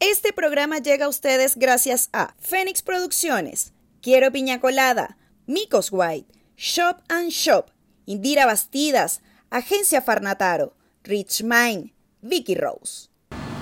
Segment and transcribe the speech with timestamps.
[0.00, 5.16] Este programa llega a ustedes gracias a Fénix Producciones, Quiero Piña Colada,
[5.46, 7.66] Micos White, Shop and Shop,
[8.06, 9.20] Indira Bastidas,
[9.50, 11.90] Agencia Farnataro, Rich Mind,
[12.22, 13.08] Vicky Rose.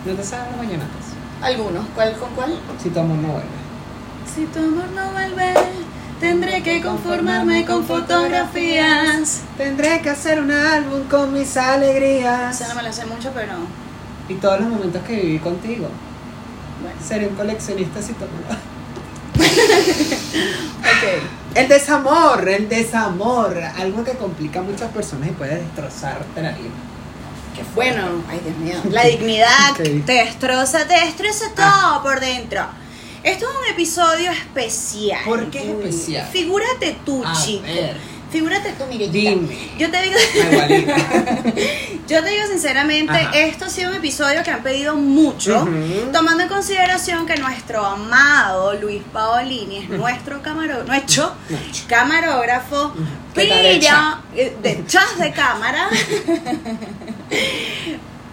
[0.04, 1.04] ¿No te sabes las mañanatas?
[1.40, 1.86] Algunos.
[1.94, 2.60] ¿Cuál con cuál?
[2.82, 3.48] Si tu amor no vuelve.
[4.34, 5.54] Si tu amor no vuelve,
[6.24, 9.42] tendré que conformarme con fotografías.
[9.58, 12.58] Tendré que hacer un álbum con mis alegrías.
[12.58, 13.52] Esa no me la sé mucho, pero
[14.30, 15.86] Y todos los momentos que viví contigo.
[16.80, 16.96] bueno.
[17.06, 18.56] Seré un coleccionista si tu amor.
[20.80, 21.04] Ok.
[21.56, 23.58] El desamor, el desamor.
[23.78, 26.70] Algo que complica a muchas personas y puede destrozarte la vida.
[27.54, 28.76] Qué bueno, ay Dios mío.
[28.92, 32.00] La dignidad te destroza, te destroza todo Ah.
[32.02, 32.62] por dentro.
[33.24, 35.20] Esto es un episodio especial.
[35.24, 36.28] ¿Por qué es especial?
[36.30, 37.62] Figúrate tú, A chico.
[37.62, 37.96] ver.
[38.30, 38.84] Figúrate tú.
[39.10, 39.70] Dime.
[39.78, 40.16] Yo te digo.
[42.08, 43.30] Yo te digo sinceramente, Ajá.
[43.38, 45.66] esto ha sido un episodio que han pedido mucho,
[46.12, 51.32] tomando en consideración que nuestro amado Luis Paolini es nuestro camarógrafo, nuestro
[51.88, 52.92] camarógrafo,
[53.34, 54.18] ¿Qué tal el pero chat?
[54.36, 55.88] eh, detrás de cámara.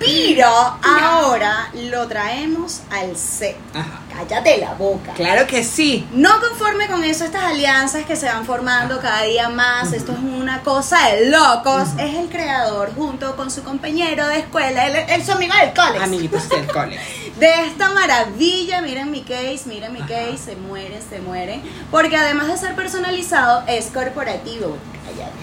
[0.06, 3.56] Pero ahora lo traemos al set.
[3.74, 4.00] Ajá.
[4.12, 5.14] Cállate la boca.
[5.14, 6.08] Claro que sí.
[6.12, 10.20] No conforme con eso, estas alianzas que se van formando cada día más, esto es
[10.20, 15.26] una cosa de locos, es el creador junto con su compañero de escuela, el, el
[15.26, 17.00] su amigo del college, Amiguitos del cole.
[17.40, 22.48] de esta maravilla, miren mi case, miren mi case, se mueren, se mueren, porque además
[22.48, 24.78] de ser personalizado, es corporativo.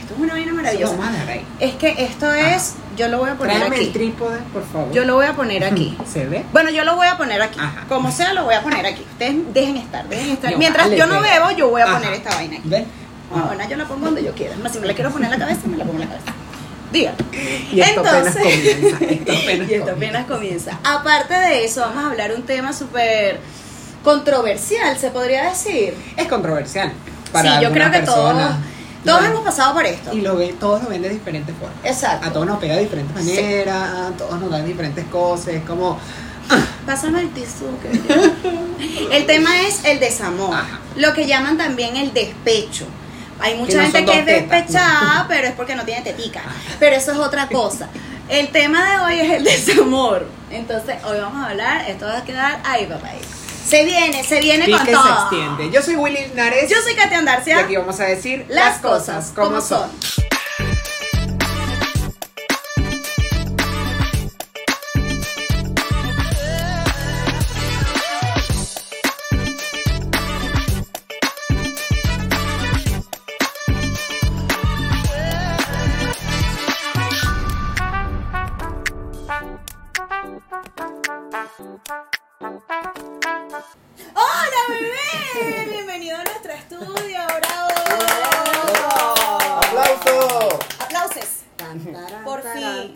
[0.00, 0.94] Esto es una vaina maravillosa.
[1.60, 4.92] Es que esto es, yo lo voy a poner Tráeme el aquí, trípode, por favor.
[4.92, 5.96] yo lo voy a poner aquí.
[6.12, 6.44] ¿Se ve?
[6.52, 7.58] Bueno, yo lo voy a poner aquí.
[7.60, 7.84] Ajá.
[7.88, 9.02] Como sea, lo voy a poner aquí.
[9.12, 10.50] Ustedes dejen estar, dejen estar.
[10.50, 11.94] Yo, Mientras yo no bebo, yo voy a Ajá.
[11.98, 12.70] poner esta vaina aquí.
[13.34, 14.56] Ah, bueno, yo la pongo donde yo quiera.
[14.56, 16.32] Más si me la quiero poner en la cabeza, me la pongo en la cabeza.
[16.92, 17.12] Diga.
[17.72, 19.04] Y esto apenas Entonces- comienza.
[19.04, 19.92] Esto apenas y esto comienza.
[19.92, 20.78] apenas comienza.
[20.84, 23.40] Aparte de eso, vamos a hablar un tema súper
[24.02, 25.94] controversial, se podría decir.
[26.16, 26.88] Es controversial.
[26.90, 28.56] sí, Para yo creo que todos, personas.
[29.04, 30.12] Todos hemos pasado por esto.
[30.12, 31.76] Y lo ve, todos lo ven de diferentes formas.
[31.84, 32.28] Exacto.
[32.28, 33.30] A todos nos pega de diferentes Sí.
[33.34, 35.48] maneras, a todos nos dan diferentes cosas.
[35.48, 35.98] Es como.
[36.86, 37.66] Pásame el tisú.
[39.12, 40.80] el tema es el desamor, Ajá.
[40.96, 42.86] lo que llaman también el despecho.
[43.40, 46.40] Hay mucha Que no gente que es despechada, pero es porque no tiene tetica.
[46.80, 47.88] Pero eso es otra cosa.
[48.28, 50.26] El tema de hoy es el desamor.
[50.50, 53.08] Entonces, hoy vamos a hablar, esto va a quedar ahí, papá.
[53.08, 53.20] ahí.
[53.68, 55.02] Se viene, se viene Y con que todo.
[55.04, 55.70] se extiende.
[55.70, 56.70] Yo soy Willy Linares.
[56.70, 57.58] Yo soy Katia Y Andarcia.
[57.60, 59.90] aquí vamos a decir Las cosas como son.
[59.90, 60.27] ¡Hola,
[92.24, 92.94] Por fin.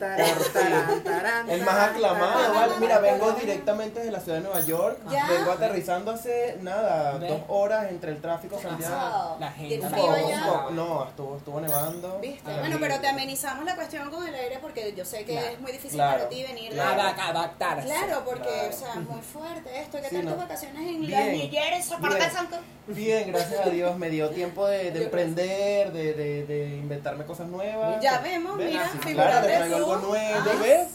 [1.48, 2.72] El más aclamado, ¿vale?
[2.81, 4.98] Mira, vengo directamente desde la ciudad de Nueva York.
[5.10, 5.26] Ya.
[5.26, 7.28] Vengo aterrizando hace nada, Ve.
[7.28, 9.37] dos horas entre el tráfico Santiago.
[9.38, 10.70] La gente poco.
[10.72, 12.19] No, estuvo, estuvo nevando.
[12.20, 12.50] ¿Viste?
[12.50, 15.47] Ay, Bueno, pero te amenizamos la cuestión con el aire porque yo sé que Claro.
[15.49, 16.16] es muy difícil Claro.
[16.19, 16.76] para ti venir de...
[16.76, 17.03] Claro.
[17.03, 17.87] adaptarse.
[17.87, 18.69] Claro, porque, Claro.
[18.69, 19.99] o sea, es muy fuerte esto.
[20.00, 20.31] ¿Qué Sí, tal no.
[20.32, 22.31] tus vacaciones en Bien, las Nilleres, Zapata bien.
[22.31, 22.56] Santo?
[22.87, 27.47] Bien, gracias a Dios me dio tiempo de, de emprender, de, de, de inventarme cosas
[27.49, 28.00] nuevas.
[28.03, 28.72] Ya vemos, ¿Ves?
[28.72, 30.88] Mira, Sí, claro, te traigo algo nuevo, Ah, ¿ves?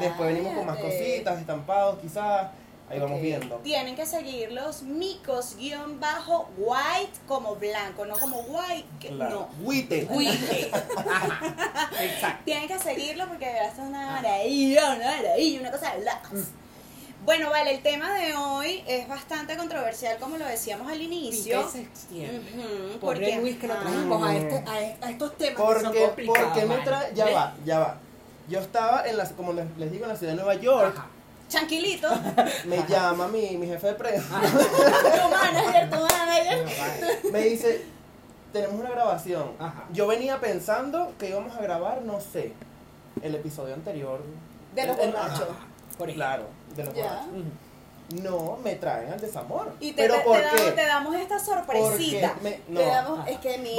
[0.00, 2.48] Después venimos con más cositas, estampados quizás.
[2.88, 3.22] Ahí vamos Ok.
[3.22, 3.56] viendo.
[3.58, 5.66] Tienen que seguirlos micos-white
[7.26, 9.48] como blanco, no como white, Claro.
[9.58, 9.66] no.
[9.66, 10.06] Huite.
[10.10, 10.70] White.
[12.00, 12.42] Exacto.
[12.44, 16.48] Tienen que seguirlo porque de verdad es una maravilla, una maravilla, una cosa de locos.
[17.24, 21.62] Bueno, vale, el tema de hoy es bastante controversial, como lo decíamos al ¿Y inicio.
[21.64, 22.38] qué se extiende?
[22.40, 23.80] Ujú, Por porque- Luis que lo Ah.
[23.80, 24.72] trajimos a, este, a,
[25.06, 26.48] a estos temas que son Porque, complicados.
[26.52, 27.34] porque me trae, ya ¿Ves?
[27.36, 27.96] va, ya va.
[28.48, 30.94] Yo estaba en la, como les, digo, en la ciudad de Nueva York.
[30.96, 31.06] Ajá.
[31.48, 32.08] Tranquilito,
[32.64, 34.40] Me llama mi, mi jefe de prensa.
[34.40, 36.66] tu manager, tu manager.
[37.32, 37.84] Me dice,
[38.52, 39.52] tenemos una grabación.
[39.60, 39.84] Ajá.
[39.92, 42.52] Yo venía pensando que íbamos a grabar, no sé,
[43.22, 44.20] el episodio anterior.
[44.74, 45.42] De los borrachos.
[45.42, 45.66] ajá,
[45.98, 46.14] Por ejemplo.
[46.14, 46.46] Claro,
[46.76, 47.26] de los borrachos.
[48.22, 49.72] No, me traen al desamor.
[49.80, 50.72] Y te, ¿Pero te por damos, qué?
[50.72, 52.34] te damos esta sorpresita.
[52.42, 52.80] Me- Te no.
[52.80, 53.74] damos, es que mira,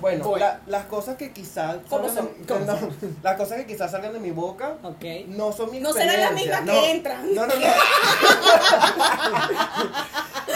[0.00, 2.40] Bueno, Bueno, la- las cosas que quizás ¿Cómo salgan son?
[2.40, 2.78] de- ¿Cómo no,
[3.22, 5.04] las cosas que quizás salgan de mi boca Ok.
[5.28, 7.32] no son mi No serán las mismas que entran.
[7.34, 7.66] No, no, no.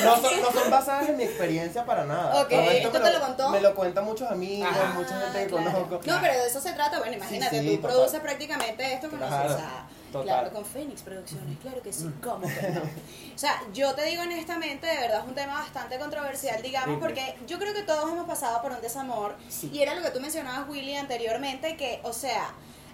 [0.02, 2.40] No son, no son basadas en mi experiencia para nada.
[2.42, 3.48] Ok, Todo ¿esto me te lo contó?
[3.50, 4.92] Me lo cuentan muchos amigos, Ajá.
[4.94, 5.72] mucha gente que Ah, claro.
[5.72, 6.00] conozco.
[6.06, 6.98] No, pero de eso se trata.
[6.98, 7.96] Bueno, imagínate, Sí, sí, tú total.
[7.96, 9.56] produces prácticamente esto con Claro, nosotros.
[9.56, 10.24] O sea, total.
[10.24, 12.82] claro, con Phoenix Producciones, claro que sí, ¿cómo que no?
[12.82, 17.00] O sea, yo te digo honestamente, de verdad es un tema bastante controversial, digamos, Sí,
[17.00, 19.36] porque yo creo que todos hemos pasado por un desamor.
[19.48, 19.70] Sí.
[19.72, 22.50] Y era lo que tú mencionabas, Willy, anteriormente, que, o sea,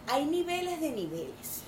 [0.09, 1.63] hay niveles de niveles.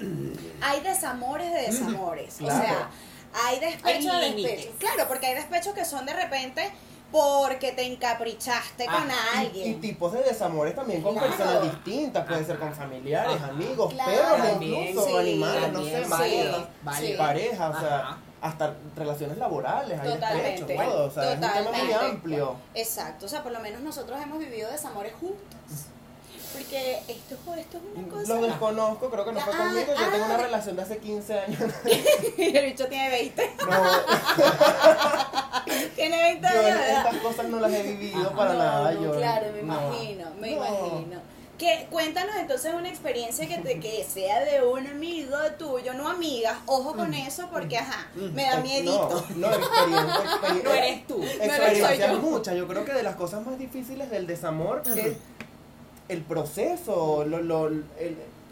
[0.62, 2.40] Hay desamores de desamores.
[2.40, 2.90] O sea,
[3.34, 4.52] hay despechos Hay de límites.
[4.56, 4.76] despechos.
[4.78, 6.70] Claro, porque hay despechos que son de repente
[7.12, 9.42] porque te encaprichaste con Ajá.
[9.42, 9.68] Y, alguien.
[9.70, 11.28] y tipos de desamores también con Claro.
[11.28, 13.48] personas distintas, puede ser con familiares, Ajá.
[13.48, 14.10] amigos, Claro.
[14.10, 17.18] perros También, incluso, sí, animales, no sé, válido.
[17.18, 21.92] parejas, o sea, hasta relaciones laborales, hay despechos, todo, o sea, es un tema muy
[21.92, 22.56] amplio.
[22.74, 25.38] Exacto, o sea, por lo menos nosotros hemos vivido desamores juntos.
[26.52, 28.34] Porque esto, esto es una cosa.
[28.34, 30.38] Lo desconozco, creo que no fue Ah, conmigo, yo tengo una ah.
[30.38, 31.60] relación de hace 15 años.
[32.38, 33.50] el bicho tiene 20.
[33.58, 33.66] No,
[35.96, 36.68] Tiene 20 yo años.
[36.68, 37.06] edad.
[37.06, 38.36] estas cosas no las he vivido Ajá.
[38.36, 38.92] para No, nada.
[38.92, 39.74] no, yo, claro, me no.
[39.92, 40.56] imagino, me No.
[40.56, 41.32] imagino.
[41.58, 46.56] Que, cuéntanos entonces una experiencia que, te, que sea de un amigo tuyo, no amigas,
[46.66, 49.24] ojo con eso porque, ajá, me da Eh, miedito.
[49.36, 50.62] No, no, experiencia, experiencia.
[50.64, 51.22] No eres tú.
[51.22, 52.18] Experiencias yo.
[52.18, 52.56] muchas.
[52.56, 55.16] Yo creo que de las cosas más difíciles del desamor es
[56.08, 57.84] el proceso, lo, lo, el-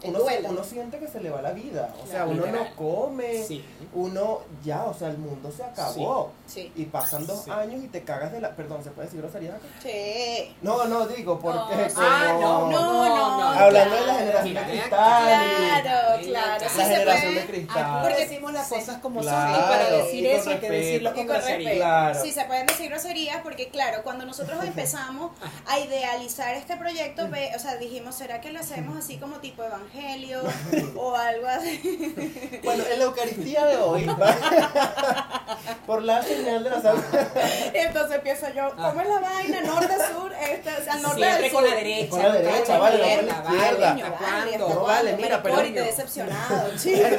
[0.03, 0.19] uno,
[0.49, 1.93] uno siente que se le va la vida.
[2.03, 3.63] O sea, uno no come, Sí.
[3.93, 6.31] uno ya, o sea, el mundo se acabó.
[6.47, 6.71] Sí.
[6.75, 7.51] Y pasan dos Sí.
[7.51, 8.55] años y te cagas de la.
[8.55, 9.65] Perdón, ¿se puede decir grosería acá?
[9.81, 10.55] Sí.
[10.61, 11.75] No, no, digo, porque.
[11.75, 14.89] No, como- Ah, no, No, no, Hablando de la generación de cristal.
[14.89, 16.59] Claro, claro.
[16.59, 17.41] la Sí la se generación puede.
[17.41, 17.83] de cristal.
[17.85, 19.31] Aquí Porque- decimos las cosas como son.
[19.31, 21.15] Claro, Y para decir y eso hay que decirlo respeto.
[21.15, 21.57] con grosería.
[21.57, 21.75] respeto.
[21.77, 22.21] Claro.
[22.23, 25.31] Sí, se pueden decir groserías porque, claro, cuando nosotros empezamos
[25.67, 29.63] a idealizar este proyecto, ve- o sea, dijimos, ¿será que lo hacemos así como tipo
[29.63, 29.90] evangelio
[30.95, 31.79] o algo así?
[32.63, 34.05] Bueno, en la Eucaristía de hoy,
[35.87, 36.95] por la señal de la sal.
[37.73, 39.61] Entonces empiezo yo, ¿cómo es la vaina?
[39.61, 41.69] Norte, sur, este, o sea, norte Siempre del con sur.
[41.69, 42.09] la derecha.
[42.09, 44.09] Con la derecha, vale, no la con la izquierda, izquierda.
[44.11, 44.69] vale, ¿hasta Vale, cuándo?
[44.75, 47.09] No, vale, mira, pero- Maricón, y te decepcionado, chica.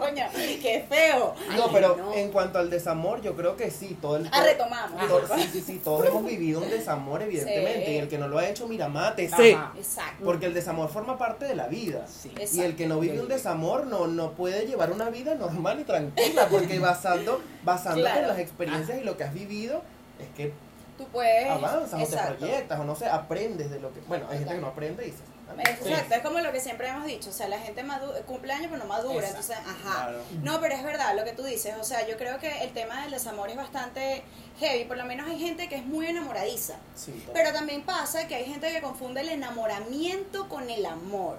[0.00, 1.34] Coño, qué feo.
[1.56, 2.12] No, Ay, pero no.
[2.14, 4.28] en cuanto al desamor, yo creo que sí, todo el.
[4.32, 5.06] Ah, retomamos.
[5.08, 7.86] todo- sí, sí, sí, todos hemos vivido un desamor, evidentemente.
[7.86, 7.92] Sí.
[7.92, 9.54] Y el que no lo ha hecho, mira, mátese.
[9.54, 9.72] Ajá.
[9.76, 10.24] Exacto.
[10.24, 11.77] Porque el desamor forma parte de la vida.
[12.08, 12.32] Sí.
[12.52, 15.84] Y el que no vive un desamor no, no puede llevar una vida normal y
[15.84, 18.20] tranquila, porque basando, basándote Claro.
[18.22, 19.82] en las experiencias y lo que has vivido,
[20.20, 20.52] es que
[20.96, 21.48] Tú puedes.
[21.48, 22.36] avanzas o te Exacto.
[22.38, 24.00] proyectas o no sé, aprendes de lo que.
[24.00, 25.22] Bueno, hay gente que no aprende y dices.
[25.48, 27.82] "Ah, Exacto, es como lo que siempre hemos dicho, o sea, la gente
[28.26, 29.52] cumple años pero no madura, Exacto.
[29.54, 30.06] entonces, ajá.
[30.08, 30.18] Claro.
[30.42, 33.00] No, pero es verdad lo que tú dices, o sea, yo creo que el tema
[33.02, 34.24] del desamor es bastante
[34.60, 38.34] heavy, por lo menos hay gente que es muy enamoradiza, Sí, pero también pasa que
[38.34, 41.38] hay gente que confunde el enamoramiento con el amor.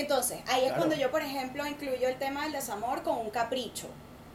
[0.00, 3.86] Entonces, ahí es cuando yo, por ejemplo, incluyo el tema del desamor con un capricho.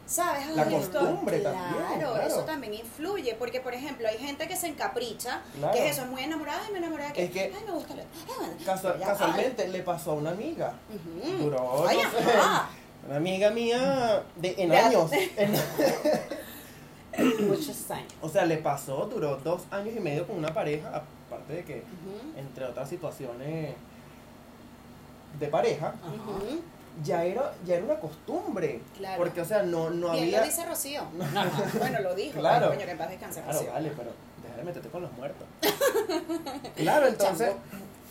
[0.05, 0.47] ¿Sabes?
[0.53, 2.21] La costumbre claro, también, claro.
[2.27, 5.73] eso también influye, porque por ejemplo hay gente que se encapricha, Claro.
[5.73, 7.71] que es eso, es muy enamorada y me enamoré de que, Es que- ay, me
[7.71, 7.95] gusta,
[8.65, 10.73] Casual- ya, casualmente le pasó a una amiga.
[11.39, 12.17] Duró, Ay, no sé,
[13.07, 15.09] una amiga mía de, en años.
[15.13, 15.53] en-
[17.47, 18.11] Muchos años.
[18.21, 20.89] o sea, le pasó, duró dos años y medio con una pareja,
[21.29, 21.83] aparte de que,
[22.35, 23.73] entre otras situaciones
[25.39, 25.93] de pareja,
[27.03, 28.81] ya era, ya era una costumbre.
[28.97, 29.17] Claro.
[29.17, 30.39] Porque, o sea, no, no Bien había.
[30.41, 31.01] lo dice Rocío.
[31.21, 31.63] Ajá.
[31.79, 32.39] Bueno, lo dijo.
[32.39, 32.67] Claro.
[32.69, 33.73] Coño, que en paz descanse Claro, Rocío.
[33.73, 34.11] vale, pero
[34.43, 35.47] deja de meterte con los muertos.
[36.75, 37.51] claro, entonces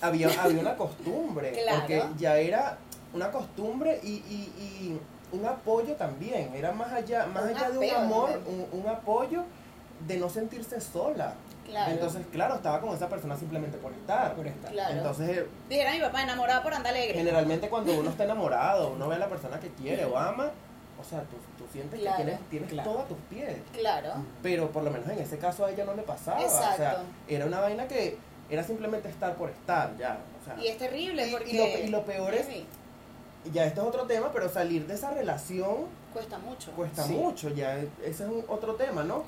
[0.00, 1.52] había, había una costumbre.
[1.62, 1.80] Claro.
[1.80, 2.78] Porque ya era
[3.14, 5.00] una costumbre y, y, y
[5.36, 6.52] un apoyo también.
[6.54, 9.44] Era más allá, más Un allá de un amor, un, un apoyo
[10.06, 11.34] de no sentirse sola.
[11.72, 11.90] Claro.
[11.92, 14.34] Entonces, claro, estaba con esa persona simplemente por estar.
[14.34, 14.70] Por estar.
[14.70, 14.94] Claro.
[14.94, 17.14] Entonces, Dijera mi papá, enamorada por andar alegre.
[17.18, 20.50] generalmente cuando uno está enamorado, uno ve a la persona que quiere o ama,
[21.00, 22.16] o sea, tú, tú sientes Claro.
[22.18, 22.90] que tienes, tienes Claro.
[22.90, 23.56] todo a tus pies.
[23.72, 24.10] Claro.
[24.42, 26.38] Pero por lo menos en ese caso a ella no le pasaba.
[26.38, 27.02] O sea, Exacto.
[27.26, 28.18] era una vaina que
[28.50, 30.18] era simplemente estar por estar, ya.
[30.40, 31.56] O sea, Y es terrible y porque.
[31.56, 32.66] lo- y lo peor es- Sí,
[33.52, 36.70] ya esto es otro tema, pero salir de esa relación Cuesta mucho.
[36.72, 37.14] cuesta Sí.
[37.14, 39.24] mucho, ya ese es un otro tema, ¿no?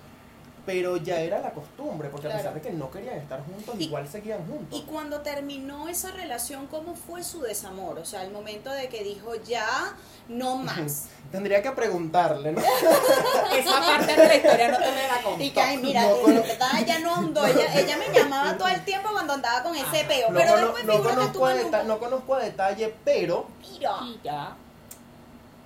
[0.67, 2.37] Pero ya era la costumbre, porque Claro.
[2.37, 4.79] a pesar de que no querían estar juntos, Y- igual seguían juntos.
[4.79, 7.99] Y cuando terminó esa relación, ¿cómo fue su desamor?
[7.99, 9.95] O sea, el momento de que dijo ya,
[10.29, 10.57] no
[10.89, 11.09] más.
[11.31, 12.61] Tendría que preguntarle, ¿no?
[13.53, 15.43] Esa parte de la historia no te me la contó.
[15.45, 17.45] Y que, ay, mira, No de con- lo que estaba ya no andó.
[17.47, 20.09] Ella, ella me llamaba todo el tiempo cuando andaba con ese Ajá.
[20.09, 20.31] peo.
[20.31, 21.89] No, pero cono- después no que conozco deta- un...
[21.89, 23.97] no conozco a detalle, pero, Mira.
[24.05, 24.57] Y ya.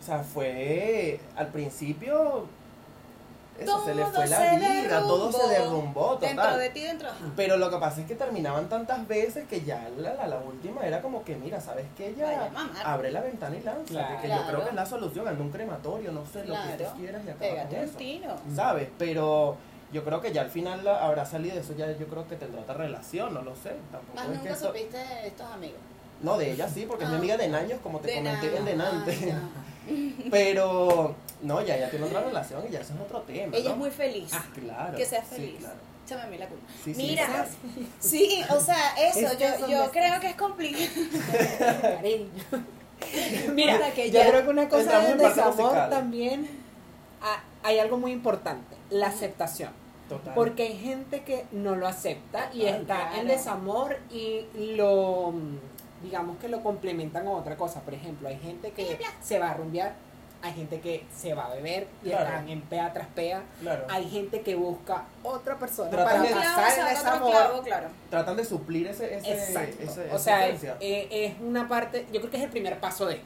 [0.00, 2.47] o sea, fue al principio
[3.59, 6.29] eso se le Todo fue la vida, todo se derrumbó, total.
[6.37, 7.09] Dentro de ti, dentro.
[7.09, 7.17] ajá.
[7.37, 10.87] Pero lo que pasa es que terminaban tantas veces que ya la, la, la última
[10.87, 12.15] era como que, mira, ¿sabes qué?
[12.17, 12.50] Ya
[12.85, 14.21] abre la ventana y lánzate, Claro.
[14.23, 16.91] que yo creo que es la solución, anda un crematorio, no sé, lo que tú
[16.99, 17.99] quieras y acaba con un eso.
[17.99, 18.37] tiro.
[18.55, 18.88] ¿Sabes?
[18.99, 19.57] Pero
[19.93, 22.61] yo creo que ya al final la- habrá salido eso, ya yo creo que tendrá
[22.62, 23.75] otra relación, no lo sé.
[23.91, 25.79] Tampoco Más es que nunca esto- supiste de estos amigos.
[26.21, 27.19] No, de ella sí, porque es mi Ah.
[27.19, 29.35] amiga de años, como te De comenté en Denante.
[29.88, 30.25] Ya.
[30.30, 33.57] Pero, no, ya ella tiene otra relación y ya eso es otro tema.
[33.57, 33.75] Ella ¿no?
[33.75, 34.30] es muy feliz.
[34.33, 34.97] Ah, claro.
[34.97, 35.57] que sea sí, feliz.
[35.59, 35.76] claro.
[36.04, 36.66] Échame a mí la culpa.
[36.85, 37.47] Sí, sí, Mira,
[38.00, 40.88] sí, o sea, eso, Es yo, yo creo que es complicado.
[41.83, 42.30] Cariño.
[43.54, 45.90] Mira, Para que yo ya- creo que una cosa del desamor musical.
[45.90, 46.49] también
[47.23, 49.71] ah, hay algo muy importante, la aceptación.
[50.09, 50.33] Total.
[50.35, 55.35] Porque hay gente que no lo acepta y Total, está en desamor y lo,
[56.02, 57.81] digamos que lo complementan con otra cosa.
[57.81, 59.95] Por ejemplo, hay gente que se va a rumbear,
[60.40, 62.25] hay gente que se va a beber y Claro.
[62.26, 63.43] están en pea tras pea.
[63.61, 63.87] Claro.
[63.90, 67.31] Hay gente que busca otra persona Tratan para pasar otro desamor.
[67.33, 67.88] clavo, claro.
[68.11, 69.83] Tratan de suplir ese, ese, Exacto.
[69.83, 73.07] ese- o sea, es, eh, es una parte, yo creo que es el primer paso
[73.07, 73.21] de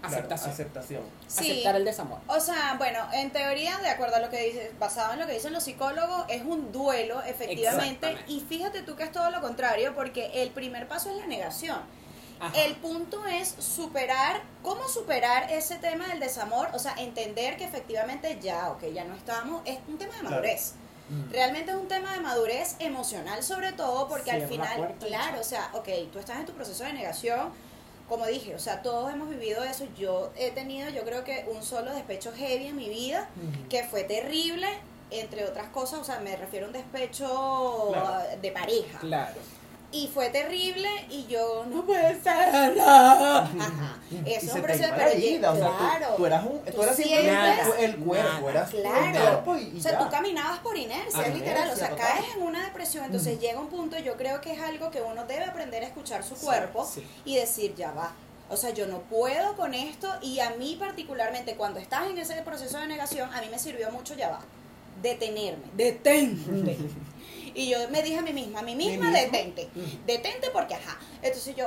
[0.00, 0.50] Claro, aceptación.
[0.52, 1.02] aceptación.
[1.26, 1.50] Sí.
[1.52, 2.18] Aceptar el desamor.
[2.28, 5.32] O sea, bueno, en teoría, de acuerdo a lo que dice, basado en lo que
[5.32, 8.16] dicen los psicólogos, es un duelo, efectivamente.
[8.28, 11.78] Y fíjate tú que es todo lo contrario, porque el primer paso es la negación.
[12.40, 12.62] Ajá.
[12.62, 16.68] El punto es superar, ¿cómo superar ese tema del desamor?
[16.74, 20.34] O sea, entender que efectivamente ya, ok, ya no estamos, es un tema de Claro.
[20.36, 20.74] madurez.
[21.30, 25.44] Realmente es un tema de madurez emocional sobre todo, porque al Cierra final, claro, o
[25.44, 27.50] sea, ok, tú estás en tu proceso de negación,
[28.10, 31.62] como dije, o sea, todos hemos vivido eso, yo he tenido, yo creo que un
[31.62, 33.26] solo despecho heavy en mi vida,
[33.70, 34.66] que fue terrible,
[35.10, 38.24] entre otras cosas, o sea, me refiero a un despecho Claro.
[38.42, 38.98] de pareja.
[38.98, 39.40] Claro.
[39.90, 42.78] Y fue terrible y yo no puede ser.
[42.78, 43.48] Ajá.
[44.26, 46.14] Eso es un proceso, pero o sea, claro.
[46.16, 49.42] tú, eras un, tú, Tú eras simplemente el cuerpo, el Claro.
[49.42, 49.98] cuerpo y, y o sea, ya.
[49.98, 51.70] tú caminabas por inercia, es literal.
[51.70, 52.06] O sea, total.
[52.06, 53.06] caes en una depresión.
[53.06, 56.22] Entonces llega un punto, yo creo que es algo que uno debe aprender a escuchar
[56.22, 57.02] su cuerpo sí.
[57.24, 58.12] y decir, ya va.
[58.50, 60.10] O sea, yo no puedo con esto.
[60.20, 63.90] Y a mí, particularmente, cuando estás en ese proceso de negación, a mí me sirvió
[63.90, 64.40] mucho, ya va.
[65.00, 65.64] Detenerme.
[65.74, 66.76] Detente.
[67.58, 69.68] Y yo me dije a mí misma, a mí misma, detente.
[70.06, 70.96] Detente porque, ajá.
[71.22, 71.66] Entonces yo,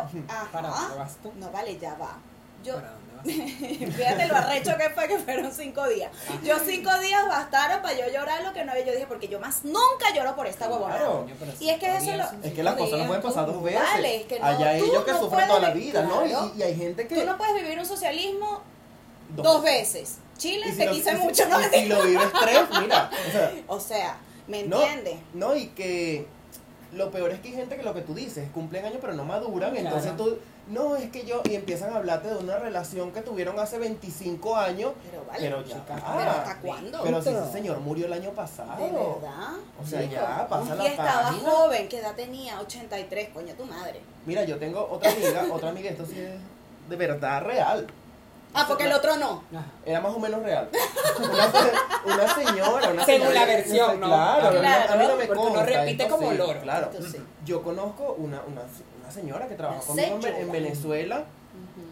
[0.52, 0.96] ¿Para dónde ajá.
[0.96, 1.32] vas tú?
[1.36, 2.18] No vale, ya va.
[2.64, 3.22] Yo, ¿Para dónde vas?
[3.98, 6.10] Fíjate lo arrecho que fue que fueron cinco días.
[6.44, 8.86] Yo cinco días bastaron para yo llorar lo que no había.
[8.86, 10.96] Yo dije, porque yo más nunca lloro por esta huevona.
[10.96, 11.28] Claro.
[11.60, 13.82] Y es que eso lo- Es que las cosas no pueden pasar dos veces.
[13.94, 16.26] Vale, es que no, Allá tú ellos que no sufren toda la vida, ¿no?
[16.26, 17.16] Y, y hay gente que...
[17.16, 18.62] Tú no puedes vivir un socialismo
[19.36, 20.18] dos, veces.
[20.38, 21.60] Chile si te lo- quise si- mucho, ¿no?
[21.62, 23.10] y si lo vives tres, mira.
[23.28, 24.18] O sea, O sea,
[24.52, 25.16] ¿me no, entiendes?
[25.34, 26.28] no, y que
[26.94, 29.24] lo peor es que hay gente que lo que tú dices, cumplen años pero no
[29.24, 29.88] maduran, Claro.
[29.88, 33.58] entonces tú, no, es que yo, y empiezan a hablarte de una relación que tuvieron
[33.60, 35.40] hace 25 años, Pero vale.
[35.40, 35.96] pero ya, chica.
[35.96, 37.00] ¿Pero hasta cuándo?
[37.02, 38.76] Pero si ese señor murió el año pasado.
[38.78, 39.54] ¿De verdad?
[39.82, 41.50] O sea, ya, pasa Y la estaba página.
[41.50, 42.60] joven, ¿qué edad tenía?
[42.62, 44.02] 83, coño, tu madre.
[44.26, 47.88] Mira, yo tengo otra amiga, otra amiga, esto sí es de verdad real.
[48.54, 49.44] Ah, porque el otro no.
[49.86, 50.70] Era más o menos real.
[51.20, 54.08] Una, una señora, una Según señora- la versión, ¿no?
[54.08, 56.62] Claro, a mí no- Claro, a mí no me consta, repite esto como sí, loro.
[56.62, 56.90] Claro.
[56.92, 57.18] Esto sí.
[57.46, 58.62] Yo conozco una, una,
[59.02, 60.52] una señora que trabajó conmigo en, en.
[60.52, 61.24] Venezuela.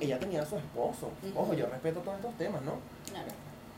[0.01, 1.11] Ella tenía a su esposo.
[1.35, 2.73] Ojo, yo respeto todos estos temas, ¿no?
[3.09, 3.27] Claro.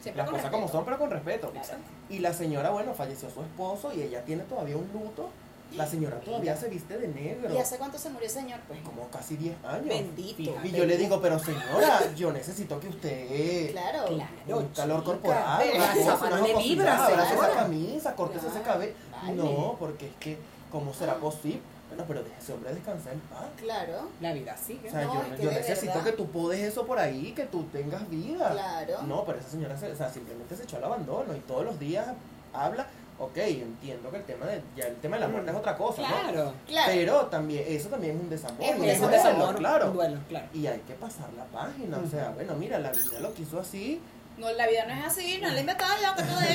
[0.02, 1.52] Siempre Las cosas como son, pero con respeto.
[1.52, 1.68] Claro.
[2.10, 5.30] Y la señora, bueno, falleció su esposo y ella tiene todavía un luto.
[5.76, 7.54] La señora todavía se viste de negro.
[7.54, 8.60] ¿Y hace cuánto se murió el señor?
[8.68, 9.86] Pues Como casi 10 años.
[9.88, 10.36] bendito.
[10.38, 10.68] Fíjate.
[10.68, 14.06] Y yo le digo, pero señora, yo necesito que usted Claro.
[14.08, 14.58] Claro.
[14.60, 15.12] un calor chica.
[15.12, 18.74] corporal, Pero jocosidad, vibra, abrace esa camisa, córtese ese Claro.
[18.74, 18.94] cabello.
[19.24, 19.34] Vale.
[19.36, 20.38] No, porque es que,
[20.72, 21.62] ¿cómo será posible?
[21.90, 23.46] Bueno, pero deje ese hombre descansar en paz.
[23.58, 24.08] Claro.
[24.22, 24.88] La vida sigue.
[24.88, 26.04] O sea, No, yo, es que yo de necesito verdad.
[26.06, 28.50] que tú podes eso por ahí, que tú tengas vida.
[28.52, 29.02] Claro.
[29.04, 31.78] No, pero esa señora se, o sea, simplemente se echó al abandono y todos los
[31.80, 32.08] días
[32.54, 32.88] habla.
[33.24, 36.02] Ok, entiendo que el tema de, ya el tema de la muerte es otra cosa,
[36.02, 36.08] ¿no?
[36.08, 36.54] Claro.
[36.68, 36.92] Claro.
[36.92, 38.62] Pero también, eso también es un desamor.
[38.64, 39.88] Es un y Es un duelo, desamor, claro.
[39.88, 40.48] un duelo, claro.
[40.56, 44.02] Y hay que pasar la página, o sea, bueno, mira, la vida lo quiso así,
[44.38, 46.52] No, la vida no es así, no he inventado yo, que no te-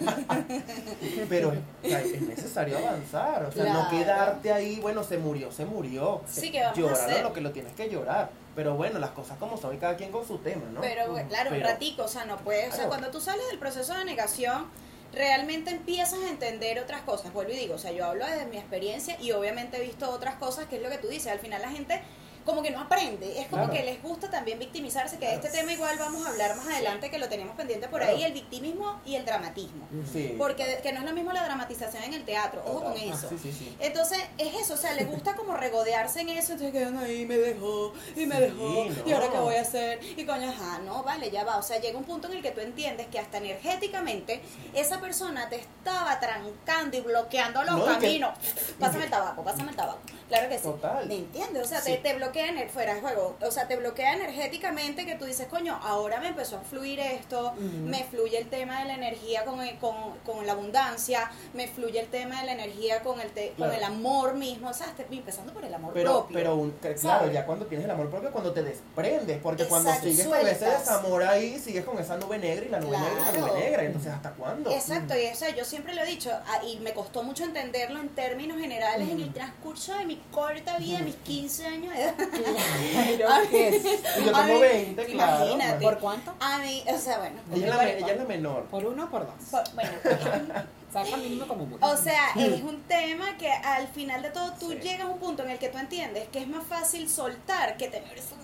[1.28, 3.90] pero o sea, es necesario avanzar, o sea, no Claro.
[3.90, 6.20] quedarte ahí, bueno, se murió, se murió.
[6.26, 7.22] Sí, que vamos a Llorar hacer.
[7.22, 8.30] lo que lo tienes que llorar.
[8.56, 10.80] Pero bueno, las cosas como son y cada quien con su tema, ¿no?
[10.80, 12.88] Pero bueno, claro, un Pero- ratico, o sea, no puedes, o sea, Claro.
[12.88, 14.64] cuando tú sales del proceso de negación,
[15.12, 17.32] realmente empiezas a entender otras cosas.
[17.32, 20.36] Vuelvo y digo, o sea, yo hablo desde mi experiencia y obviamente he visto otras
[20.36, 22.00] cosas, que es lo que tú dices, al final la gente
[22.44, 23.40] como que no aprende.
[23.40, 23.72] Es como Claro.
[23.78, 25.46] que les gusta también victimizarse, que de Claro.
[25.46, 28.16] este tema igual vamos a hablar más adelante, que lo tenemos pendiente por Claro.
[28.16, 29.86] ahí, el victimismo y el dramatismo.
[30.12, 30.34] Sí.
[30.38, 33.28] Porque que no es lo mismo la dramatización en el teatro, ojo con Ah, eso.
[33.28, 33.76] Sí, sí, sí.
[33.80, 37.36] Entonces, es eso, o sea, les gusta como regodearse en eso, entonces quedan ahí, me
[37.36, 39.06] dejó, y me dejó, no.
[39.08, 41.78] y ahora qué voy a hacer, y coño, ajá, no, vale, ya va, o sea,
[41.80, 44.40] llega un punto en el que tú entiendes que hasta energéticamente
[44.74, 48.38] esa persona te estaba trancando y bloqueando los No, y que- caminos.
[48.78, 49.98] Pásame el tabaco, pásame el tabaco.
[50.28, 50.64] Claro que sí.
[50.64, 51.06] Total.
[51.06, 51.64] ¿Me entiendes?
[51.64, 51.92] O sea, Sí.
[51.92, 55.46] te, te bloquea ener- fuera de juego, o sea, te bloquea energéticamente que tú dices,
[55.48, 57.52] coño, ahora me empezó a fluir esto,
[57.84, 59.94] me fluye el tema de la energía con, el- con,
[60.24, 63.82] con la abundancia, me fluye el tema de la energía con el, te- con el
[63.82, 66.34] amor mismo, o sea, estoy empezando por el amor Pero, propio.
[66.34, 67.32] pero un- claro, ¿sabes?
[67.32, 70.78] ya cuando tienes el amor propio, cuando te desprendes, porque cuando sigues con ese sueltas.
[70.80, 73.82] desamor ahí, sigues con esa nube negra y la nube negra y la nube negra,
[73.84, 74.70] entonces ¿hasta cuándo?
[74.70, 78.08] Exacto, y eso yo siempre lo he dicho, ah, y me costó mucho entenderlo en
[78.10, 82.14] términos generales en el transcurso de mi corta vida, mis 15 años de edad.
[83.16, 84.00] Claro que sí.
[84.20, 85.44] Y yo mí, 20, claro.
[85.44, 85.84] imagínate.
[85.84, 86.34] ¿Por cuánto?
[86.40, 87.36] A mí, o sea, bueno.
[87.52, 88.64] Ella es, la, por- me- ella es la menor.
[88.64, 89.34] ¿Por uno o por dos?
[89.50, 89.90] por- bueno,
[90.92, 91.86] Saca mínimo como mucho.
[91.86, 94.78] O sea, es un tema que al final de todo tú Sí.
[94.80, 97.88] llegas a un punto en el que tú entiendes que es más fácil soltar que
[97.88, 98.34] tener esa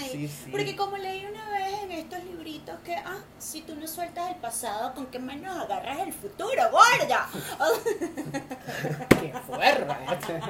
[0.00, 0.08] ahí.
[0.12, 0.50] sí, sí.
[0.50, 4.36] Porque como leí una vez en estos libritos que, ah, si tú no sueltas el
[4.36, 7.28] pasado, ¿con qué manos agarras el futuro, gorda?
[9.20, 9.86] ¡Qué fuerte!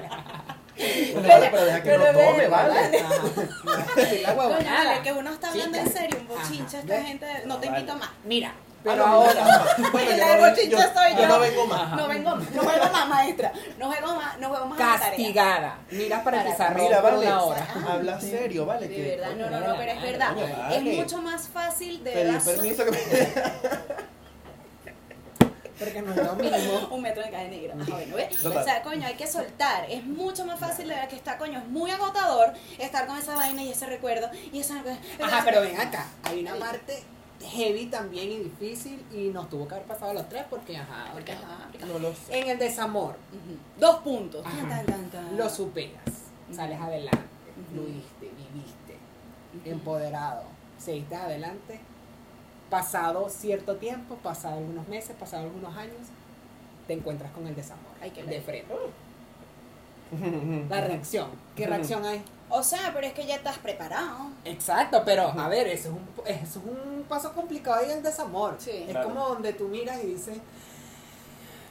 [0.81, 3.01] Pero, vale, pero deja que no tome, ¿vale?
[3.01, 4.07] Ajá.
[4.09, 4.85] Sí, la Coño, huevonada.
[4.85, 5.91] vale, que uno está hablando Chica.
[5.91, 6.79] en serio, un bochincha, Ajá.
[6.79, 7.07] esta ¿Ves?
[7.07, 7.81] gente, no te Vale.
[7.81, 8.09] invito más.
[8.25, 9.77] Mira, pero no, ahora...
[9.93, 11.29] Bueno, yo no, vengo- soy yo yo.
[11.29, 11.97] no vengo más.
[11.97, 13.53] No vengo, no más, maestra.
[13.79, 14.79] No juego más, no juego más.
[14.79, 15.79] Castigada.
[15.91, 17.67] Mira para pizarrón Mira, vale, una hora.
[17.89, 18.89] habla serio, vale.
[18.89, 20.35] De que- verdad, no, coño, no, no, pero es verdad.
[20.35, 20.77] Coño, vale.
[20.77, 22.43] Es mucho más fácil de verdad.
[22.45, 22.99] permiso que me...
[25.79, 26.89] Porque no es lo mismo.
[26.91, 27.75] un metro de caja negra.
[27.81, 28.45] Ajá, bueno, ¿ves?
[28.45, 29.87] O sea, coño, hay que soltar.
[29.91, 33.35] Es mucho más fácil de ver que está, coño, es muy agotador estar con esa
[33.35, 34.75] vaina y ese recuerdo y esa
[35.23, 36.07] Ajá, pero ven acá.
[36.25, 37.03] Hay una parte
[37.41, 41.11] heavy también y difícil y nos tuvo que haber pasado a los tres porque, ajá,
[41.13, 42.39] Porque, ajá, porque- No lo sé.
[42.41, 43.17] en el desamor.
[43.79, 44.45] Dos puntos.
[44.45, 44.69] Ajá.
[44.69, 45.37] Tan, tan, tan.
[45.37, 46.05] lo superas,
[46.55, 47.19] sales adelante,
[47.73, 47.83] Ujú.
[47.83, 50.45] fluiste, viviste, empoderado,
[50.79, 51.81] seguiste adelante,
[52.69, 55.97] pasado cierto tiempo, pasado algunos meses, pasado algunos años,
[56.87, 58.73] te encuentras con el desamor, Ay, de frente.
[60.69, 62.23] La reacción, ¿qué reacción hay?
[62.49, 64.29] O sea, pero es que ya estás preparado.
[64.45, 68.57] Exacto, pero a ver, eso es un, eso es un paso complicado ahí el desamor.
[68.59, 68.71] Sí.
[68.73, 69.09] es Claro.
[69.09, 70.37] como donde tú miras y dices,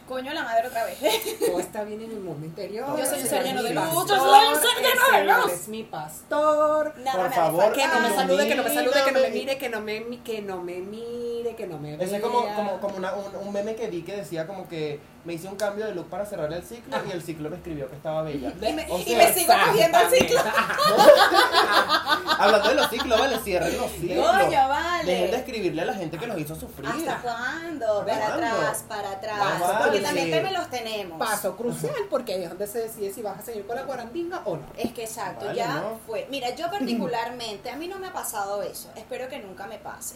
[0.08, 0.98] Coño, la madre otra vez.
[1.46, 2.98] todo está bien en mi mundo interior.
[2.98, 4.84] Yo soy un el ser lleno de es mi luz, yo pastor, soy un ser
[4.84, 5.52] lleno de el luz.
[5.54, 6.94] Es mi pastor.
[6.98, 9.30] Nada Por me favor, Que no me salude, que no me salude, que no me
[9.30, 12.04] mire, que no me, que no me mire, que no me vea.
[12.08, 15.00] Ese es como, como, como una- un, un meme que vi que decía como que
[15.30, 17.88] me hice un cambio de look para cerrar el ciclo y el ciclo me escribió
[17.88, 18.52] que estaba bella.
[18.68, 20.42] Y me, O y sea, me sigo cogiendo el ciclo.
[22.40, 24.26] Hablando de los ciclos, vale, cierren los ciclos.
[24.28, 25.12] Coño, vale.
[25.12, 26.90] Dejen de escribirle a la gente que los hizo sufrir.
[26.90, 28.04] ¿Hasta cuándo?
[28.08, 28.48] Para ¿Cuándo?
[28.48, 29.40] atrás, para atrás.
[29.40, 29.84] Ah, vale.
[29.84, 31.20] Porque también me los tenemos.
[31.20, 34.42] Paso crucial, porque ahí es donde se decide si vas a seguir con la guarandinga
[34.46, 34.64] o no.
[34.78, 36.00] Es que exacto, Vale, ya ¿no?
[36.08, 36.26] fue.
[36.32, 38.90] Mira, yo particularmente, a mí no me ha pasado eso.
[38.96, 40.16] Espero que nunca me pase.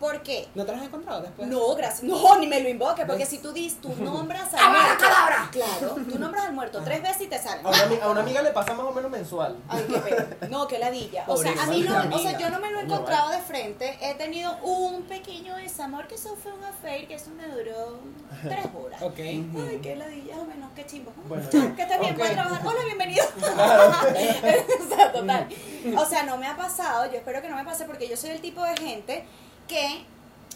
[0.00, 0.48] ¿Por qué?
[0.54, 1.46] ¿No te los has encontrado después?
[1.46, 2.02] No, gracias.
[2.04, 5.04] No, ni me lo invoque, porque si tú dices, tú nombras al muerto.
[5.52, 7.60] Claro, tú nombras al muerto tres veces y te sale.
[7.62, 9.58] A una, ami- a una amiga le pasa más o menos mensual.
[9.68, 10.26] Ay, qué pena.
[10.48, 11.24] No, qué ladilla.
[11.26, 13.98] O sea, a mí no, o sea, yo no me lo he encontrado de frente.
[14.00, 17.98] He tenido un pequeño desamor que eso fue un affair, que eso me duró
[18.42, 19.02] tres horas.
[19.02, 19.18] Ok.
[19.18, 21.12] Ay, qué ladilla, o menos, qué chimbo.
[21.28, 22.16] Bueno, que ok.
[22.16, 22.62] puedes trabajar.
[22.66, 23.24] Hola, bienvenido.
[23.36, 25.48] o sea, total.
[25.96, 28.30] O sea, no me ha pasado, yo espero que no me pase porque yo soy
[28.30, 29.24] el tipo de gente
[29.70, 30.04] que,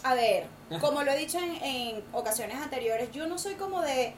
[0.03, 0.45] a ver,
[0.81, 4.13] como lo he dicho en, en ocasiones anteriores, yo no soy como de...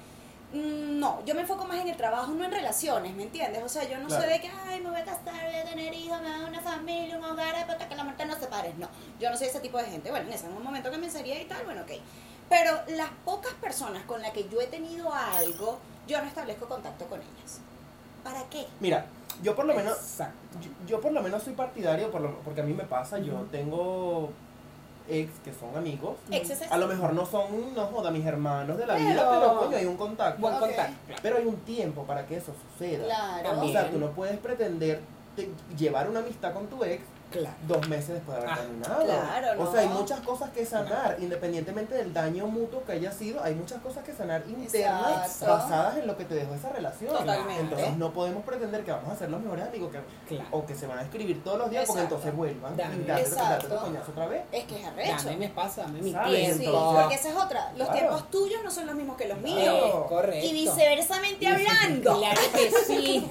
[0.53, 3.61] mm, No, yo me enfoco más en el trabajo, no en relaciones, ¿me entiendes?
[3.63, 4.23] O sea, yo no Claro.
[4.23, 6.39] soy de que, ay, me voy a casar, voy a tener hijos, me voy a
[6.41, 8.73] dar una familia, un hogar, hasta que la muerte nos separe.
[8.77, 8.87] No,
[9.19, 10.09] yo no soy ese tipo de gente.
[10.09, 11.91] Bueno, en ese momento que me sería y tal, bueno, ok.
[12.49, 17.05] Pero las pocas personas con las que yo he tenido algo, yo no establezco contacto
[17.05, 17.59] con ellas.
[18.23, 18.65] ¿Para qué?
[18.79, 19.05] Mira,
[19.43, 19.97] yo por lo menos,
[20.87, 24.31] yo por lo menos soy partidario, por lo- porque a mí me pasa, yo tengo
[25.09, 26.15] ex que son amigos.
[26.31, 29.77] Exes A lo mejor no son, no joda, mis hermanos de la vida, Pero- coño,
[29.77, 30.41] hay un contacto.
[30.41, 30.93] Buen contacto.
[31.05, 31.19] claro.
[31.23, 33.05] Pero hay un tiempo para que eso suceda.
[33.05, 33.49] Claro.
[33.49, 33.75] También.
[33.77, 35.01] O sea, tú no puedes pretender
[35.35, 37.55] te- llevar una amistad con tu ex Claro.
[37.67, 39.03] dos meses después de haber Ah, terminado.
[39.03, 39.95] claro, O sea, hay no.
[39.95, 44.13] muchas cosas que sanar, independientemente del daño mutuo que haya sido, hay muchas cosas que
[44.13, 45.45] sanar internas Exacto.
[45.53, 47.11] basadas en lo que te dejó esa relación.
[47.11, 47.61] Totalmente.
[47.61, 50.49] Entonces no podemos pretender que vamos a ser los mejores amigos que, Claro.
[50.51, 52.95] o que se van a escribir todos los días porque entonces vuelvan Dame.
[52.95, 53.49] y darte, Exacto.
[53.49, 54.41] darte el coñazo otra vez.
[54.51, 55.27] Es que es arrecho.
[55.27, 56.57] a mí me pasa, a mí mi ¿Sabes?
[56.57, 56.63] tiempo.
[56.91, 57.71] Sí, porque esa es otra.
[57.75, 57.93] Los Claro.
[57.93, 59.59] tiempos tuyos no son los mismos que los míos.
[59.63, 60.05] Claro.
[60.07, 60.45] Correcto.
[60.47, 62.17] Y viceversamente hablando.
[62.19, 63.29] Claro que sí.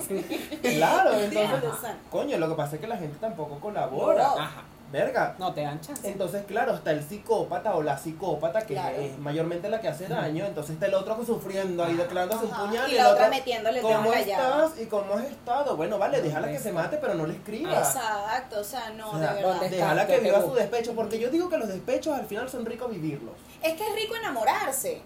[0.62, 3.85] Claro, entonces, coño, lo que pasa es que la gente tampoco colabora.
[3.90, 4.38] No.
[4.38, 4.62] Ajá.
[4.92, 5.34] Verga.
[5.38, 6.08] No te dan chance.
[6.08, 8.96] Entonces, claro, está el psicópata o la psicópata, que Claro.
[8.96, 10.46] es mayormente la que hace daño.
[10.46, 12.66] Entonces está el otro que sufriendo ahí, declarándose un Ajá.
[12.66, 12.90] puñal.
[12.92, 14.66] Y la otra metiéndole ¿Cómo callado.
[14.68, 14.80] estás?
[14.80, 15.76] ¿Y cómo has estado?
[15.76, 17.76] Bueno, vale, déjala que se mate, pero no le escriba.
[17.76, 19.50] Exacto, o sea, no, O sea, de verdad.
[19.60, 22.26] ¿dónde Déjala que ¿Qué te viva su despecho, porque yo digo que los despechos al
[22.26, 23.34] final son ricos vivirlos.
[23.64, 25.02] Es que es rico enamorarse.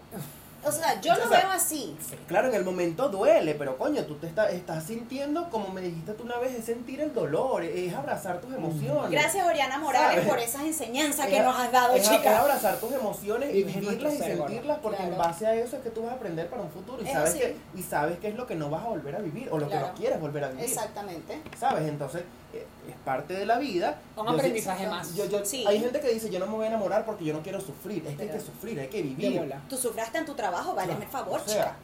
[0.62, 1.96] O sea, yo O lo sea, veo así.
[2.28, 6.12] Claro, en el momento duele, pero coño, tú te está- estás sintiendo, como me dijiste
[6.12, 9.10] tú una vez, es sentir el dolor, es abrazar tus emociones.
[9.10, 10.28] Gracias, Oriana Morales, ¿Sabes?
[10.28, 12.38] por esas enseñanzas que Es- nos has dado, es, es chicas.
[12.38, 16.02] abrazar tus emociones y vivirlas y sentirlas porque en base a eso es que tú
[16.02, 18.46] vas a aprender para un futuro y Es sabes que y sabes qué es lo
[18.46, 20.64] que no vas a volver a vivir o lo que no quieres volver a vivir.
[20.64, 21.40] Exactamente.
[21.58, 21.88] ¿Sabes?
[21.88, 22.22] Entonces,
[22.58, 24.00] es parte de la vida.
[24.16, 25.14] Un Yo sí- aprendizaje más.
[25.14, 25.64] yo- yo- Sí.
[25.66, 28.06] Hay gente que dice, yo no me voy a enamorar porque yo no quiero sufrir.
[28.06, 29.52] Es que hay que sufrir, hay que vivir.
[29.68, 31.76] Tú sufraste en tu trabajo, váleme el favor, O sea, chica.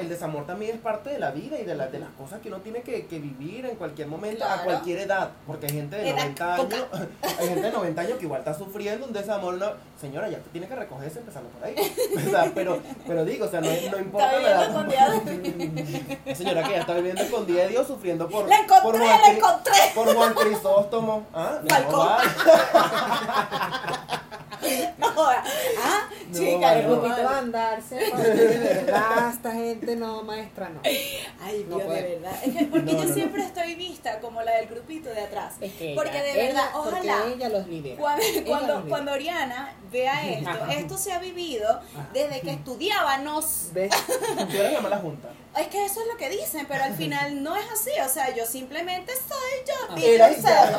[0.00, 2.48] El, desamor también es parte de la vida y de, la- de las cosas que
[2.48, 5.30] uno tiene que, que vivir en cualquier momento, a cualquier edad.
[5.46, 6.76] Porque hay gente de Edad 90 coca.
[6.76, 6.86] años,
[7.40, 9.54] hay gente de 90 años que igual está sufriendo un desamor.
[9.54, 9.66] No,
[10.00, 11.74] señora, ya tiene que recogerse empezando por ahí.
[12.26, 14.84] O sea, pero, pero digo, o sea, no, no importa la edad.
[16.34, 19.36] Señora que ya está viviendo escondida de Dios sufriendo por, La encontré, por, la Cri-
[19.36, 19.72] encontré.
[19.94, 21.26] por Juan Crisóstomo.
[21.34, 21.58] ¿Ah?
[21.90, 22.16] No.
[24.98, 25.06] No.
[25.16, 26.78] Ah, No, chica.
[26.78, 27.22] El vale.
[27.24, 27.94] va a andarse.
[27.96, 30.80] De verdad, esta gente no, maestra, no.
[30.84, 32.32] Ay, No Dios, de verdad.
[32.44, 33.14] Es que porque No, yo no, no.
[33.14, 35.54] siempre estoy vista como la del grupito de atrás.
[35.60, 37.24] Es que porque ella- de verdad, ella- ojalá.
[37.34, 37.96] ella los lidera.
[38.00, 38.88] Cuando, Ella cuando, los lidera.
[38.88, 40.72] cuando Oriana vea esto, Ajá.
[40.74, 41.80] esto se ha vivido
[42.12, 43.68] desde que estudiábamos.
[43.72, 43.90] ¿Ves?
[44.50, 45.28] Tú eres la mala junta.
[45.56, 47.90] Es que eso es lo que dicen, pero al final no es así.
[48.04, 49.94] O sea, yo simplemente soy yo.
[49.94, 50.76] Be Era yourself.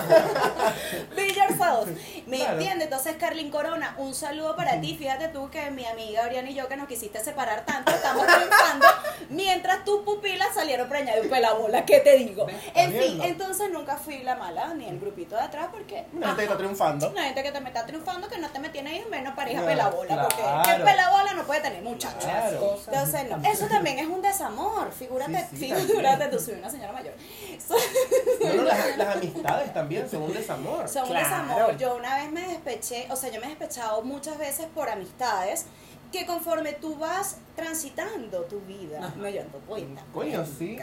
[1.15, 1.87] Be yourself.
[2.27, 2.53] ¿Me Claro.
[2.53, 2.83] entiendes?
[2.85, 4.95] Entonces, Carlin Corona, un saludo para ti.
[4.97, 8.85] Fíjate tú que mi amiga Oriana y yo, que nos quisiste separar tanto, estamos triunfando
[9.29, 11.85] mientras tus pupilas salieron preñadas de un pelabola.
[11.85, 12.45] ¿Qué te digo?
[12.73, 16.05] En fin, entonces nunca fui la mala ni el grupito de atrás porque.
[16.13, 17.09] Una gente que está triunfando.
[17.09, 19.61] Una gente que te me está triunfando, que no te me tiene ahí menos pareja
[19.61, 19.67] Claro,
[20.01, 20.27] pelabola.
[20.27, 20.43] Porque.
[20.77, 22.23] ¿qué pelabola no puede tener muchachos?
[22.23, 22.77] Claro.
[22.87, 23.49] Entonces, no.
[23.49, 24.64] Eso también es un desamor.
[24.91, 26.31] Figúrate, Sí, sí, figúrate también.
[26.31, 27.13] tú, soy una señora mayor.
[28.45, 30.87] No, no, las, las amistades también son un desamor.
[30.87, 31.77] Son un desamor.
[31.77, 35.65] Yo una vez me despeché, o sea, yo me he despechado muchas veces por amistades
[36.11, 39.15] que conforme tú vas transitando tu vida, Ajá.
[39.17, 40.03] me dando cuenta.
[40.13, 40.77] Coño, sí.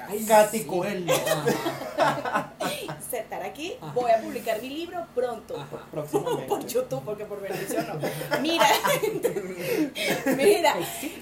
[0.50, 0.64] Sí.
[0.64, 1.12] Coelho.
[3.12, 3.92] Estar aquí, Ajá.
[3.94, 5.54] voy a publicar mi libro pronto.
[5.90, 6.46] Próximamente.
[6.46, 8.40] Por YouTube, porque por bendición no.
[8.40, 8.66] Mira,
[10.36, 10.74] mira,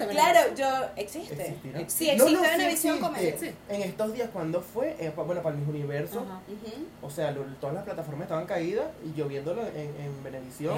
[0.09, 1.33] claro, yo, existe.
[1.33, 1.57] ¿Existirá?
[1.57, 2.99] Sí, No, existe no, sí Venevisión existe.
[3.01, 3.53] Comedia.
[3.69, 4.95] En estos días, cuando fue?
[4.99, 6.23] Eh, bueno, para mis universos.
[6.23, 6.39] Ajá.
[6.47, 6.85] Ujú.
[7.01, 10.77] O sea, lo- todas las plataformas estaban caídas y yo viéndolo en, en Venevisión.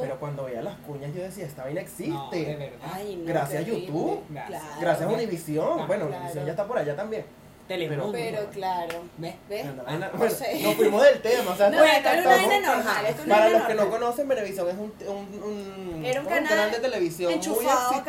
[0.00, 2.08] Pero cuando veía las cuñas, yo decía, esta vaina existe.
[2.10, 2.90] No, de verdad.
[2.92, 3.85] Ay, no, Gracias a terrible.
[3.86, 4.22] YouTube.
[4.30, 4.62] Gracias.
[4.62, 4.80] Claro.
[4.80, 5.80] Gracias a Univisión.
[5.80, 6.20] Ah, bueno, claro.
[6.20, 7.24] Univisión ya está por allá también.
[7.66, 8.12] Telemundo.
[8.12, 9.34] Pero claro, ¿Ves?
[9.48, 9.64] ¿ves?
[9.66, 10.60] No bueno, sé.
[10.62, 11.50] nos fuimos del tema.
[11.50, 14.28] O sea, No, fue- esto es una vaina normal, esto Para los que no conocen,
[14.28, 18.04] Venevisión es un, un, un, Era un como canal de televisión muy exitoso,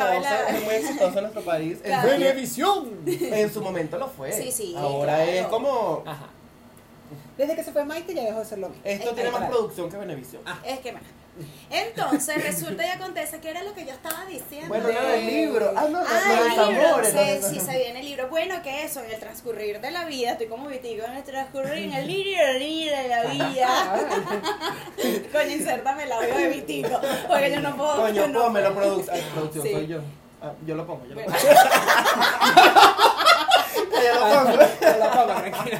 [0.50, 1.80] es muy exitoso en nuestro país.
[1.84, 2.08] Claro.
[2.08, 3.02] Venevisión.
[3.08, 4.32] En su momento lo fue.
[4.32, 5.32] Sí, sí, Ahora claro.
[5.32, 6.04] es como.
[6.06, 6.28] Ajá.
[7.38, 8.84] Desde que se fue Maite ya dejó de ser lo mismo.
[8.86, 10.42] Esto Es tiene más producción que Venevisión.
[10.46, 10.60] Ah.
[10.66, 11.02] Es que más.
[11.70, 14.70] Entonces resulta y acontece que era lo que yo estaba diciendo.
[14.70, 15.72] Bueno, nada del libro.
[15.76, 17.12] Ah, no, Ah, no, el libro, amores.
[17.12, 18.28] sí, los- sí, se viene el libro.
[18.30, 21.84] Bueno, que eso, en el transcurrir de la vida, estoy como vitigo, en el transcurrir,
[21.84, 23.68] en el libro de la vida.
[25.32, 27.98] Coño, insértame el audio de vitigo, porque yo no puedo.
[27.98, 29.16] Coño, no pónmelo, producción,
[29.54, 29.60] Sí.
[29.72, 30.00] soy yo.
[30.42, 31.36] Ah, yo lo pongo, yo lo Bueno.
[31.36, 31.54] pongo.
[34.04, 34.58] yo lo pongo.
[35.14, 35.80] Pongo, tranquila.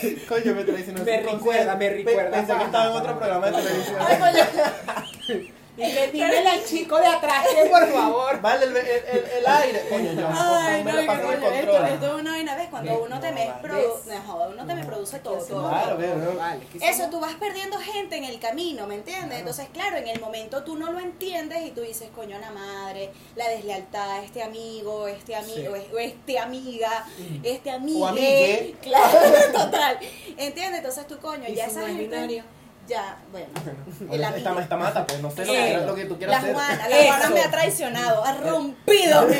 [0.28, 1.04] Coño, me traicionó.
[1.04, 2.30] Me recuerda, me recuerda.
[2.30, 3.96] Pensé que estaba en otro programa de televisión.
[4.00, 5.50] Ay, coño.
[5.80, 8.40] Y que dímele al chico de atrás que por favor.
[8.40, 9.86] Vale, el, el, el, el aire.
[9.88, 12.68] Coño, yo Ay, me no, coño, esto, esto es una vaina, ¿ves?
[12.70, 15.46] Cuando uno te no, me produce, no, joda, uno te me produce todo.
[15.46, 16.36] Claro, veo, veo.
[16.36, 19.38] Vale, ¿qué Eso, tú vas perdiendo gente en el camino, ¿me entiendes?
[19.38, 23.10] Entonces, claro, en el momento tú no lo entiendes y tú dices, coño, la madre,
[23.36, 25.82] la deslealtad, este amigo, este amigo, Sí.
[25.94, 27.04] o este amiga,
[27.42, 28.04] este amigo.
[28.04, 28.74] O amigue.
[28.82, 29.18] Claro,
[29.52, 29.98] total.
[30.36, 30.78] ¿Entiendes?
[30.78, 32.44] Entonces tú, coño, ¿Y ya esa no es gente.
[32.90, 33.46] Ya, bueno.
[34.10, 36.54] El esta, esta mata, pues no sé lo que, lo que tú quieras La hacer.
[36.54, 36.96] Juana, la.
[36.96, 39.36] Juana me ha traicionado, ha rompido mi.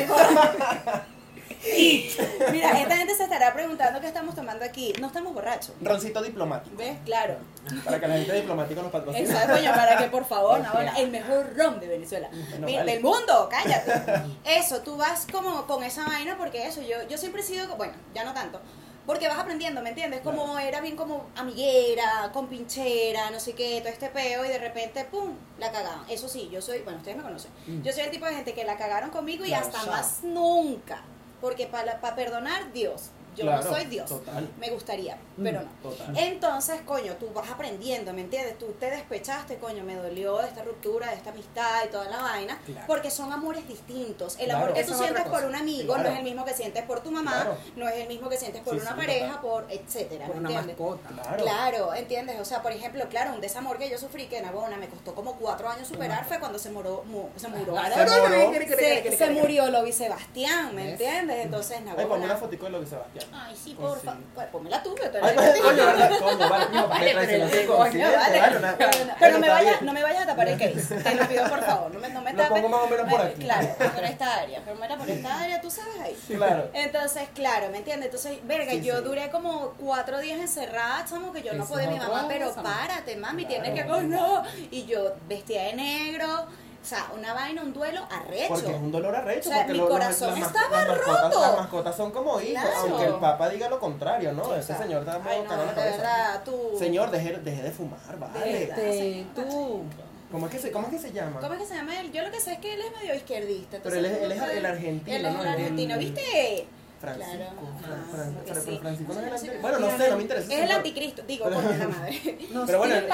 [2.51, 4.93] Mira, esta gente se estará preguntando qué estamos tomando aquí.
[5.01, 5.75] No estamos borrachos.
[5.81, 6.77] Roncito diplomático.
[6.77, 6.97] ¿Ves?
[7.03, 7.35] Claro.
[7.83, 9.25] Para que la gente diplomática nos patrocine.
[9.25, 12.29] Exacto, coño, para que por favor, no, bueno, el mejor ron de Venezuela.
[12.59, 12.85] Vale.
[12.85, 13.91] Del mundo, cállate.
[14.45, 17.93] Eso, tú vas como con esa vaina porque eso, yo, yo siempre he sido, bueno,
[18.15, 18.61] ya no tanto.
[19.05, 20.21] Porque vas aprendiendo, ¿me entiendes?
[20.21, 24.59] Como era bien como amiguera, con pinchera, no sé qué, todo este peo y de
[24.59, 26.05] repente, ¡pum!, la cagaban.
[26.09, 27.51] Eso sí, yo soy, bueno, ustedes me conocen.
[27.83, 31.01] Yo soy el tipo de gente que la cagaron conmigo y hasta más nunca.
[31.41, 33.09] Porque para perdonar, Dios.
[33.35, 34.09] Yo Claro, no soy Dios.
[34.09, 34.49] total.
[34.59, 35.69] Me gustaría, pero no.
[35.89, 36.17] Total.
[36.17, 38.57] Entonces, coño, tú vas aprendiendo, ¿me entiendes?
[38.57, 42.83] Tú te despechaste, coño, me dolió esta ruptura, esta amistad y toda la vaina, Claro.
[42.87, 44.37] porque son amores distintos.
[44.37, 44.63] El Claro.
[44.65, 47.11] amor que tú sientes por un amigo no es el mismo que sientes por tu
[47.11, 50.35] mamá, no es el mismo que sientes por Sí, una sí, pareja, por etcétera, Por
[50.35, 50.77] ¿me una entiendes?
[50.79, 51.09] mascota.
[51.09, 51.43] Claro.
[51.43, 52.39] Claro, ¿entiendes?
[52.41, 55.15] O sea, por ejemplo, claro, un desamor que yo sufrí que en Abona me costó
[55.15, 57.03] como cuatro años superar fue cuando se murió,
[57.37, 61.45] se murió, Ah, Se se, se murió Lobi Sebastián, ¿me entiendes?
[61.45, 64.15] Entonces, en Ay, ponme Abona- una fotico de que Ay, sí, Pues porfa.
[64.35, 66.11] Pues, pero Ay, pues, coño, ¿verdad?
[66.19, 66.65] Coño, vale.
[66.71, 68.39] No, vale, Me pero coño, vale.
[68.39, 69.85] vale, una- Pero, no me está vayas, bien.
[69.85, 70.95] no me vayas a tapar el case.
[70.95, 71.91] Te lo pido por favor.
[71.93, 72.51] No me, no me Lo tapes.
[72.61, 73.41] pongo más o menos por aquí.
[73.43, 74.61] Claro, por esta área.
[74.65, 76.17] Pero mira, por esta área, tú sabes ahí.
[76.35, 76.69] Claro.
[76.73, 78.05] Entonces, claro, ¿me entiendes?
[78.07, 79.03] Entonces, verga, Sí, yo sí.
[79.03, 81.89] duré como cuatro días encerrada, chamo, que yo no podía.
[81.89, 83.89] Mi mamá, pero párate, mami, tienes que.
[83.91, 84.43] ¡Oh, no!
[84.71, 86.47] Y yo vestía de negro.
[86.81, 88.47] O sea, una vaina, un duelo arrecho.
[88.55, 89.49] Porque es un dolor arrecho.
[89.49, 91.41] O sea, porque mi lo- corazón las estaba las mascotas, roto.
[91.41, 92.77] Las mascotas son como hijos, Claro.
[92.79, 94.43] aunque el papa diga lo contrario, ¿no?
[94.43, 95.97] O Ese sea, señor está ay, muy no, cagado en la cabeza.
[95.97, 96.57] verdad, tú.
[96.79, 98.63] Señor, deje, deje de fumar, vale.
[98.63, 99.83] Este, tú.
[100.31, 101.39] ¿Cómo es que se, cómo es que se llama?
[101.39, 102.11] ¿Cómo es que se llama él?
[102.11, 103.77] Yo lo que sé es que él es medio izquierdista.
[103.83, 106.65] Pero él es- él es el argentino, Él es El- argentino, ¿viste?
[107.01, 107.31] Francisco.
[107.33, 107.51] Claro.
[107.81, 108.77] Fran- Ah, Fran- porque Fran- sí.
[108.81, 110.53] Francisco no es el Bueno, no sé, no me interesa.
[110.53, 112.37] Es el anticristo, digo, coño la madre.
[112.51, 113.05] No Pero bueno, el-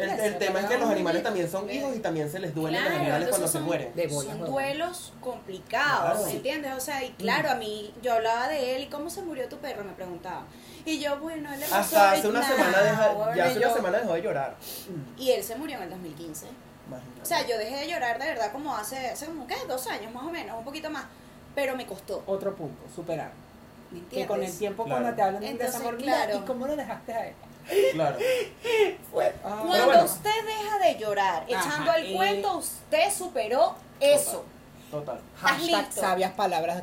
[0.20, 2.88] el tema es que los animales también son hijos y también se les duelen los
[2.90, 3.92] Claro, animales cuando se mueren.
[4.10, 6.26] Son duelos complicados, Claro.
[6.28, 6.72] ¿entiendes?
[6.76, 9.56] O sea, y claro, a mí, yo hablaba de él y cómo se murió tu
[9.58, 10.44] perro, me preguntaba.
[10.84, 13.66] Y yo, bueno, él le pasó Hasta hace una nada, semana deja- ya hace yo-
[13.68, 14.56] una semana dejó de llorar.
[15.16, 16.46] Y él se murió en el 2015.
[16.88, 17.22] Imagínate.
[17.22, 19.54] O sea, yo dejé de llorar de verdad como hace, hace como, ¿qué?
[19.68, 21.04] Dos años más o menos, un poquito más.
[21.54, 23.30] Pero me costó, Otro punto, superar.
[23.90, 24.28] ¿me Que entiendes?
[24.28, 25.00] con el tiempo Claro.
[25.02, 26.36] cuando te hablan de un desamor, claro.
[26.36, 27.34] ¿y cómo lo dejaste a él?
[27.92, 28.18] Claro.
[29.44, 30.04] Ah, Cuando bueno.
[30.04, 34.44] usted deja de llorar echando eh, cuento, usted superó eso.
[34.90, 35.20] Total.
[35.40, 36.00] Hashtag listo.
[36.00, 36.82] sabias palabras de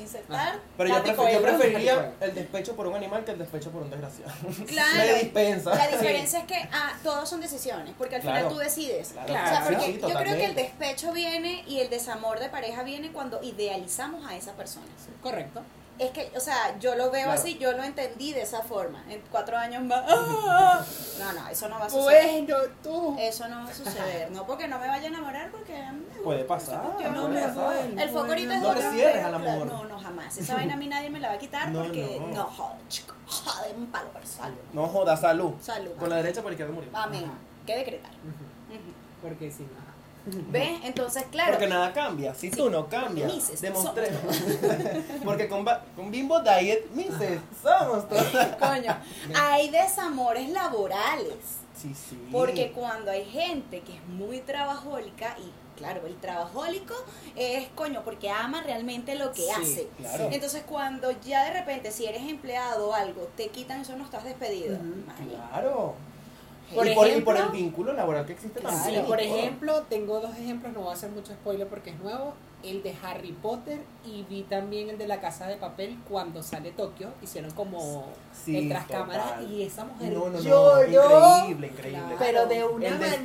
[0.00, 0.58] Insertar.
[0.76, 1.42] Pero yo, Coelho.
[1.42, 4.32] preferiría el despecho por un animal que el despecho por un desgraciado.
[4.66, 4.96] Claro.
[4.96, 5.74] Me dispensa.
[5.74, 9.08] La diferencia es que ah, todos son decisiones, porque al final tú decides.
[9.08, 9.66] Claro, o sea, claro.
[9.66, 13.42] porque Sí, yo creo que el despecho viene y el desamor de pareja viene cuando
[13.42, 14.86] idealizamos a esa persona.
[15.22, 15.62] Correcto.
[15.98, 17.40] Es que, o sea, yo lo veo Claro.
[17.40, 19.02] así, yo lo entendí de esa forma.
[19.08, 20.04] En cuatro años más.
[20.08, 20.84] ¡ah!
[21.18, 22.44] No, no, eso no va a suceder.
[22.46, 23.16] Bueno, tú.
[23.18, 24.30] Eso no va a suceder.
[24.30, 25.74] No porque no me vaya a enamorar, porque
[26.22, 27.54] Puede pasar, no puede me pasar.
[27.54, 28.02] duele.
[28.02, 29.66] El foco ahorita es No cierres al amor.
[29.66, 30.36] No, no, jamás.
[30.38, 32.28] Esa vaina a mí nadie me la va a quitar No, porque no.
[32.28, 33.14] no, joder, chico.
[33.26, 34.56] Joder, un palo por salud.
[34.72, 35.52] No joda, salud.
[35.60, 35.92] Salud.
[35.98, 36.90] Con la derecha por izquierda murió.
[36.94, 37.30] Amén.
[37.66, 38.10] ¿Qué decretar?
[39.22, 39.87] Porque si no.
[40.50, 40.80] ¿Ves?
[40.84, 41.52] Entonces, claro.
[41.52, 42.34] Porque nada cambia.
[42.34, 44.10] Si tú no cambias, Mises, demostré.
[45.24, 45.64] Porque con,
[45.96, 48.24] con Bimbo Diet, Mises, somos todos.
[48.58, 48.96] Coño,
[49.34, 51.34] hay desamores laborales.
[51.80, 52.28] Sí, sí.
[52.32, 56.92] Porque cuando hay gente que es muy trabajólica y claro, el trabajólico
[57.36, 59.88] es coño porque ama realmente lo que Sí, hace.
[59.96, 60.28] claro.
[60.32, 64.24] Entonces cuando ya de repente si eres empleado o algo, te quitan eso no estás
[64.24, 64.76] despedido.
[65.50, 65.94] Claro.
[66.74, 69.02] Por y, por, y ejemplo- por el vínculo laboral que existe también.
[69.02, 72.34] Sí, por ejemplo, tengo dos ejemplos, no voy a hacer mucho spoiler porque es nuevo.
[72.64, 76.72] El de Harry Potter y vi también el de la casa de papel cuando sale
[76.72, 77.10] Tokio.
[77.22, 79.52] Hicieron como Sí, el tras cámaras total.
[79.52, 80.40] y esa mujer No, no, no.
[80.40, 80.84] lloró.
[81.38, 82.00] Increíble, increíble.
[82.00, 82.16] Claro.
[82.18, 83.16] Pero de una manera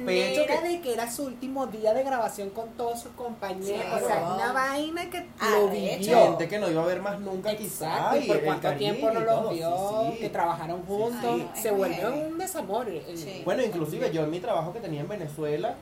[0.62, 3.84] que- de que era su último día de grabación con todos sus compañeros.
[3.88, 4.06] Claro.
[4.06, 6.24] O sea, una vaina que lo vivió.
[6.26, 8.24] Gente que no iba a ver más nunca, Exacto, quizá.
[8.24, 10.20] y por el cuánto cariño tiempo no los vio, sí, sí.
[10.20, 12.88] que trabajaron juntos, se vuelve un desamor.
[12.88, 13.42] el- Sí.
[13.46, 15.74] Bueno, inclusive yo en mi trabajo que tenía en Venezuela,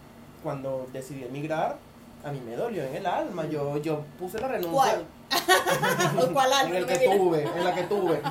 [0.42, 1.78] cuando decidí emigrar,
[2.24, 3.46] a mí me dolió en el alma.
[3.48, 4.72] Yo, yo puse la renuncia.
[4.72, 5.06] ¿Cuál?
[6.30, 6.78] ¿O cuál En alma?
[6.78, 8.22] el No que tuve, en la que tuve.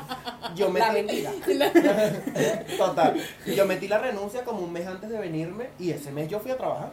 [0.54, 1.72] Yo La metí, vendida.
[2.78, 3.20] total.
[3.46, 6.50] Yo metí la renuncia como un mes antes de venirme y ese mes yo fui
[6.50, 6.90] a trabajar.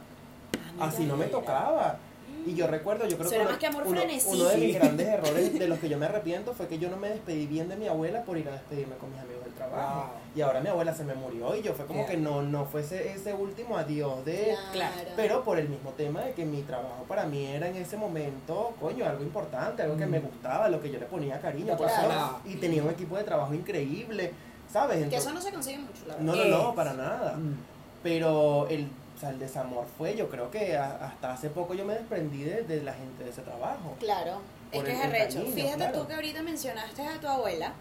[0.79, 1.97] Así no me tocaba.
[2.45, 5.59] Y yo recuerdo, yo creo era uno- que amor uno, uno de mis grandes errores
[5.59, 7.87] de los que yo me arrepiento fue que yo no me despedí bien de mi
[7.87, 9.36] abuela por ir a despedirme con mis amigos
[9.69, 9.99] trabajo.
[10.01, 10.09] Wow.
[10.35, 13.11] Y ahora mi abuela se me murió y yo fue como que no, no fuese
[13.11, 14.55] ese último adiós de...
[14.71, 14.93] Claro.
[15.15, 18.75] Pero por el mismo tema de que mi trabajo para mí era en ese momento,
[18.79, 20.11] coño, algo importante, algo que Mm.
[20.11, 22.39] me gustaba, lo que yo le ponía cariño, No por pasa eso- nada.
[22.45, 24.33] y tenía un equipo de trabajo increíble,
[24.71, 25.07] ¿sabes?
[25.09, 26.35] Que eso no se consigue mucho, la verdad.
[26.35, 27.33] no, no, no, para nada.
[27.37, 27.55] Mm.
[28.03, 31.83] Pero el, o sea, el desamor fue, yo creo que a- hasta hace poco yo
[31.85, 33.95] me desprendí de, de la gente de ese trabajo.
[33.99, 34.39] Claro.
[34.71, 35.41] Es que es arrecho.
[35.53, 35.99] Fíjate claro.
[36.01, 37.71] tú que ahorita mencionaste a tu abuela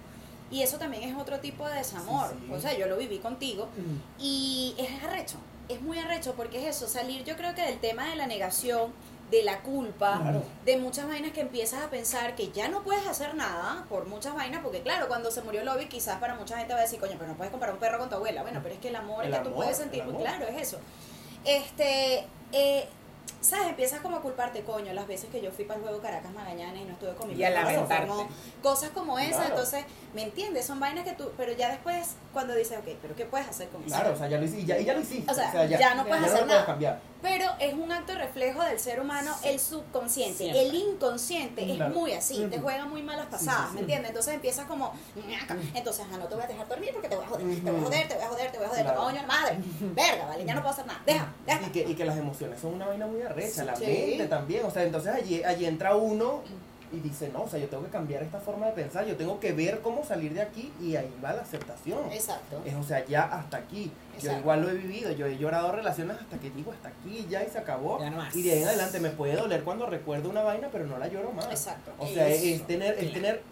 [0.51, 2.29] y eso también es otro tipo de desamor.
[2.31, 2.53] Sí, sí.
[2.53, 3.97] O sea, yo lo viví contigo Mm.
[4.23, 5.37] y es arrecho.
[5.69, 8.93] Es muy arrecho porque es eso, salir yo creo que del tema de la negación,
[9.31, 10.45] de la culpa, Claro.
[10.65, 14.37] de muchas vainas que empiezas a pensar que ya no puedes hacer nada por muchas
[14.37, 17.15] vainas, porque claro, cuando se murió Lobby quizás para mucha gente va a decir, coño,
[17.19, 18.43] pero no puedes comprar un perro con tu abuela.
[18.43, 20.21] Bueno, pero es que el amor El que tú puedes sentir, amor.
[20.21, 20.79] claro, es eso.
[21.45, 22.89] Este, eh,
[23.41, 23.69] ¿sabes?
[23.69, 26.83] Empiezas como a culparte, coño, las veces que yo fui para el juego Caracas Magallanes
[26.83, 27.95] y no estuve con mi Y a lamentarte.
[27.95, 28.29] enfermó,
[28.63, 29.51] Cosas como esas, Claro.
[29.51, 30.67] entonces, ¿me entiendes?
[30.67, 33.81] Son vainas que tú, pero ya después, cuando dices, ok, pero ¿qué puedes hacer con
[33.83, 33.95] eso?
[33.95, 35.31] Claro, o sea, ya lo hiciste, y ya, ya lo hiciste.
[35.31, 36.67] O sea, ya no puedes ya hacer lo nada.
[36.67, 37.01] cambiar.
[37.23, 40.37] Pero es un acto reflejo del ser humano, el subconsciente.
[40.45, 40.67] Siempre.
[40.69, 43.79] El inconsciente es muy así, te juega muy malas Sí, pasadas, sí, ¿me sí.
[43.81, 44.11] entiendes?
[44.11, 44.93] Entonces empiezas como,
[45.75, 47.81] entonces, ah, no te voy a dejar dormir porque te voy a joder, te voy
[47.81, 49.59] a joder, te voy a joder, te voy a joder, te madre.
[49.95, 51.01] Verga, vale, ya no puedo hacer nada.
[51.07, 51.67] Deja, deja.
[51.67, 53.85] Y que, y que las emociones son una vaina muy arrecha, la Sí.
[53.87, 54.65] mente también.
[54.65, 56.43] O sea, entonces allí, allí entra uno
[56.93, 59.41] y dice, no, o sea, yo tengo que cambiar esta forma de pensar, yo tengo
[59.41, 62.11] que ver cómo salir de aquí y ahí va la aceptación.
[62.13, 62.63] Exacto.
[62.65, 63.91] Es, o sea, ya hasta aquí.
[64.15, 64.41] Yo Exacto.
[64.41, 67.51] igual lo he vivido, yo he llorado relaciones hasta que digo hasta aquí ya y
[67.51, 67.99] se acabó.
[67.99, 68.35] Ya no más.
[68.37, 71.09] Y de ahí en adelante me puede doler cuando recuerdo una vaina, pero no la
[71.09, 71.47] lloro más.
[71.47, 71.91] Exacto.
[71.99, 73.43] O sea, es, es tener, es tener,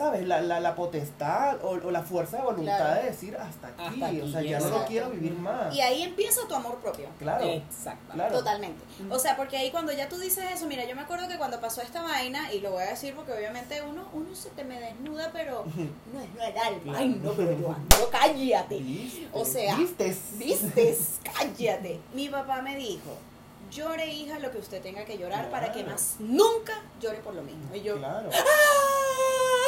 [0.00, 0.26] ¿sabes?
[0.26, 3.02] La, la, la potestad o, o la fuerza de voluntad Claro.
[3.02, 3.82] de decir hasta aquí.
[3.84, 5.74] Hasta aquí, o sea, ya no lo quiero vivir más.
[5.74, 7.06] Y ahí empieza tu amor propio.
[7.18, 8.12] Claro, Exacto.
[8.14, 8.38] claro.
[8.38, 8.82] Totalmente.
[9.10, 11.60] O sea, porque ahí cuando ya tú dices eso, mira, yo me acuerdo que cuando
[11.60, 14.80] pasó esta vaina, y lo voy a decir porque obviamente uno, uno se te me
[14.80, 16.94] desnuda, pero no es no el alma.
[16.96, 18.78] Ay, no, pero yo ando, cállate.
[18.78, 19.28] ¿Viste?
[19.34, 20.18] O sea, ¿Vistes?
[20.38, 21.18] ¿Vistes?
[21.36, 22.00] Cállate.
[22.14, 23.10] Mi papá me dijo,
[23.70, 27.42] llore hija lo que usted tenga que llorar para que más nunca llore por lo
[27.42, 27.74] mismo.
[27.74, 28.30] Y yo, Claro.
[28.32, 28.89] "Ah,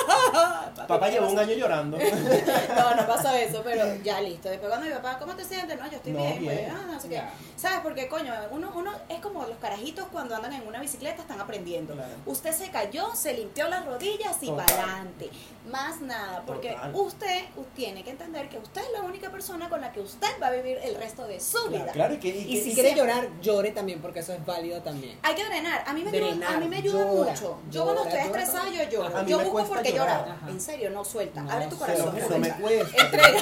[0.88, 1.34] Papá ¿qué llevó pasa?".
[1.34, 1.98] un año llorando.
[2.76, 4.48] No, no pasó eso, pero ya listo.
[4.48, 5.78] Después cuando mi papá, ¿cómo te sientes?
[5.78, 6.54] No, yo estoy No, bien, bien.
[6.64, 7.22] pues, ah, no sé qué.
[7.56, 7.80] ¿Sabes?
[7.82, 11.94] Porque, coño, uno, uno es como los carajitos cuando andan en una bicicleta, están aprendiendo.
[11.94, 12.10] Claro.
[12.26, 15.30] Usted se cayó, se limpió las rodillas y para adelante.
[15.70, 16.92] Más nada, porque Total.
[16.94, 17.44] usted
[17.76, 20.50] tiene que entender que usted es la única persona con la que usted va a
[20.50, 21.92] vivir el resto de su vida.
[21.92, 24.80] claro, y que, y Y si y quiere llorar, llore también, porque eso es válido
[24.82, 25.18] también.
[25.22, 25.84] Hay que drenar.
[25.86, 27.58] A mí me ayuda, Drenar, a mí me ayuda llora, mucho.
[27.70, 29.26] Yo cuando estoy llora estresada, yo lloro.
[29.26, 30.20] Yo busco porque llorar.
[30.22, 30.36] llorar.
[30.36, 30.50] Ajá.
[30.50, 31.42] En serio, no suelta.
[31.42, 32.14] No, Abre tu corazón.
[32.14, 33.04] pero me cuesta.
[33.04, 33.40] Entrega.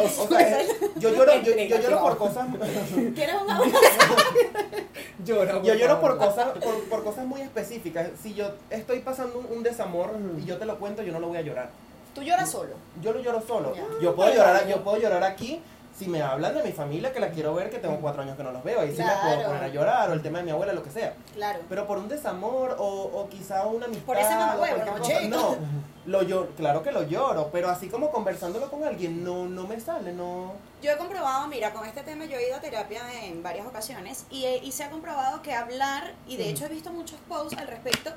[0.00, 2.46] O, o sea, es- yo lloro, yo, lloro por cosas.
[3.14, 3.78] ¿Quieres un abrazo?
[5.24, 8.08] Llora, Yo lloro por cosas, por, por cosas muy específicas.
[8.22, 11.28] Si yo estoy pasando un, un desamor y yo te lo cuento, yo no lo
[11.28, 11.70] voy a llorar.
[12.14, 12.74] Tú lloras solo.
[13.00, 13.74] Yo lo lloro solo.
[13.74, 13.82] Ya.
[14.02, 15.62] Yo puedo llorar, yo puedo llorar aquí
[15.96, 18.42] si me hablan de mi familia que la quiero ver, que tengo cuatro años que
[18.42, 18.80] no los veo.
[18.80, 20.90] Ahí sí me puedo poner a llorar, o el tema de mi abuela, lo que
[20.90, 21.14] sea.
[21.34, 21.60] Claro.
[21.68, 24.06] Pero por un desamor o, o quizá una amistad.
[24.06, 25.60] Por ese mamahuevo, o cualquier ¿no, cosa?
[25.60, 29.66] No, lo lloro, claro que lo lloro, pero así como conversándolo con alguien, no, no
[29.66, 30.52] me sale, no.
[30.82, 34.26] Yo he comprobado, mira, con este tema yo he ido a terapia en varias ocasiones
[34.30, 37.56] y, he- y se ha comprobado que hablar, y de hecho he visto muchos posts
[37.56, 38.10] al respecto,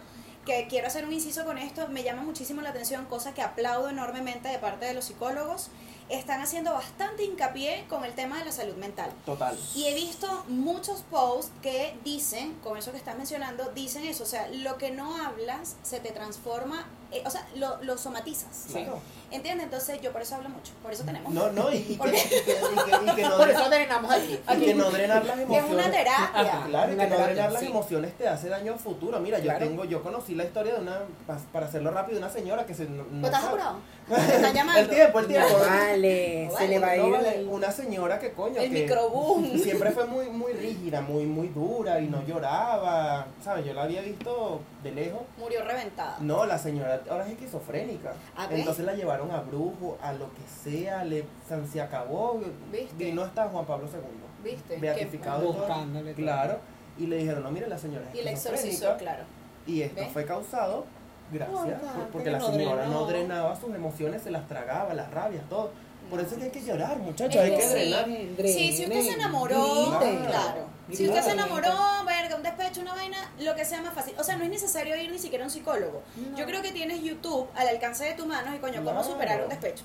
[0.46, 3.90] que quiero hacer un inciso con esto, me llama muchísimo la atención, cosa que aplaudo
[3.90, 5.70] enormemente de parte de los psicólogos,
[6.10, 9.10] están haciendo bastante hincapié con el tema de la salud mental.
[9.26, 9.58] Total.
[9.76, 14.28] Y he visto muchos posts que dicen, con eso que estás mencionando, dicen eso, o
[14.28, 18.66] sea, lo que no hablas se te transforma, eh, o sea, lo, lo somatizas.
[18.72, 19.00] Claro.
[19.30, 19.66] ¿Entiendes?
[19.66, 21.34] Entonces yo por eso hablo mucho, por eso tenemos...
[21.34, 22.38] No, no, y, y que, y ¿Por que, qué?
[22.38, 24.40] y que, y que no, Por eso drenamos aquí.
[24.56, 25.74] y que no drenar las Es emociones.
[25.74, 26.32] una terapia.
[26.34, 26.66] Ajá.
[26.68, 27.68] Claro, y Una que no drenar las sí.
[27.68, 29.20] emociones te hace daño a futuro.
[29.20, 32.34] Mira, yo tengo, yo conocí la historia de una, pa- para hacerlo rápido, de una
[32.34, 33.80] señora que se no, no ¿Pero estás apurado?
[34.08, 34.80] ¿Te están llamando?
[34.80, 35.58] El tiempo, el tiempo.
[36.02, 37.12] Se le va a No, ir.
[37.14, 39.46] vale, una señora que coño El que microboom.
[39.64, 43.66] siempre fue muy muy rígida, muy muy dura y no lloraba, ¿sabes?
[43.66, 45.22] Yo la había visto de lejos.
[45.38, 46.18] Murió reventada.
[46.20, 48.14] No, la señora ahora es esquizofrénica.
[48.36, 48.48] ¿Ah?
[48.52, 52.40] Entonces la llevaron a brujo, a lo que sea, le se- se acabó.
[52.72, 53.06] ¿Viste?
[53.06, 54.50] Vino hasta Juan Pablo II.
[54.52, 54.78] ¿Viste?
[54.78, 55.52] Beatificado.
[55.54, 56.14] Buscándole.
[56.14, 56.58] Claro.
[56.98, 58.98] Y le dijeron, no, mire, la señora es Y el exorcizó, esquizofrénica.
[58.98, 59.24] claro.
[59.68, 60.12] Y esto ¿Ves?
[60.14, 60.86] fue causado
[61.32, 64.94] gracias, Por por- porque que la no señora no drenaba sus emociones, se las tragaba,
[64.94, 65.72] las rabias, todo.
[66.10, 67.70] Por eso es que hay que llorar, muchachos, Es hay que sí.
[67.74, 68.06] drenar.
[68.48, 70.68] Sí, si usted se enamoró, claro.
[70.92, 71.74] Si usted se enamoró,
[72.06, 74.14] verga, un despecho, una vaina, lo que sea más fácil.
[74.18, 76.02] O sea, no es necesario ir ni siquiera a un psicólogo.
[76.36, 79.50] Yo creo que tienes YouTube al alcance de tus manos y coño, ¿cómo superar un
[79.50, 79.84] despecho?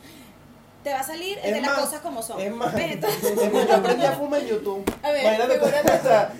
[0.84, 2.40] Te va a salir Es de las cosas como son.
[2.40, 2.74] Es más.
[2.74, 4.84] Entonces- es más, yo aprendí a fumar en YouTube.
[5.00, 5.68] A ver, Imagínate o
[6.02, 6.32] sea,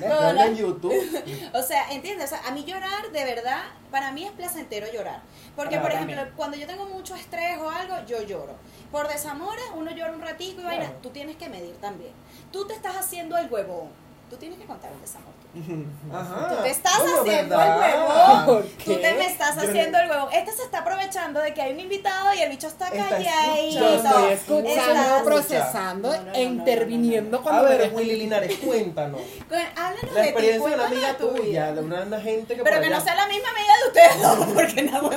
[0.47, 1.51] en YouTube.
[1.55, 2.27] O sea, ¿entiendes?
[2.27, 3.61] O sea, a mí llorar, de verdad,
[3.93, 5.21] para mí es placentero llorar.
[5.55, 6.37] Porque, Para por mí ejemplo, también.
[6.37, 8.55] cuando yo tengo mucho estrés o algo, yo lloro.
[8.93, 10.85] Por desamores, uno llora un ratico y vaina.
[10.85, 10.99] Claro.
[11.03, 12.13] Tú tienes que medir también.
[12.53, 13.89] Tú te estás haciendo el huevón.
[14.29, 15.33] Tú tienes que contar un desamor.
[15.55, 16.49] Ajá.
[16.49, 17.91] Tú te estás haciendo ¿verdad?
[17.91, 18.47] el huevón.
[18.47, 20.29] ¿Por Tú te me estás haciendo el huevón.
[20.33, 23.89] Este se está aprovechando de que hay un invitado y el bicho está calladito.
[23.89, 29.21] Estoy escuchando, procesando No, no, no, e interviniendo A cuando me ver, Willy Linares, cuéntanos.
[29.77, 32.63] Háblanos La de ti, experiencia de una cuéntanos amiga tuya, de una, una gente que
[32.63, 35.11] Pero que no sea la misma amiga de ustedes dos, porque no.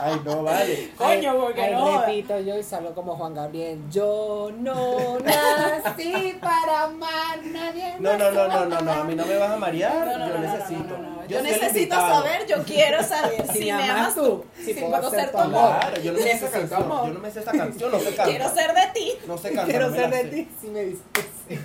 [0.00, 0.92] Ay, no, vale.
[0.96, 2.00] Coño, porque Ay, no.
[2.00, 3.78] repito yo y salgo como Juan Gabriel.
[3.90, 7.96] Yo no nací para amar nadie.
[7.98, 10.28] No, no, no, no, no, no, a mí no me vas a marear, No, no,
[10.28, 10.84] yo necesito.
[10.84, 11.26] no, no, no.
[11.26, 15.10] Yo necesito saber, yo quiero saber si, Si me amas amas tú, si puedo puedo
[15.10, 15.78] ser ser tu amor.
[15.78, 18.04] Claro, yo no me sé esa canción, yo no me sé esa canción, no sé
[18.06, 18.28] cantar.
[18.28, 19.12] Quiero ser de ti.
[19.26, 20.28] No sé cantar, Quiero ser de sé.
[20.28, 21.02] ti si me dices.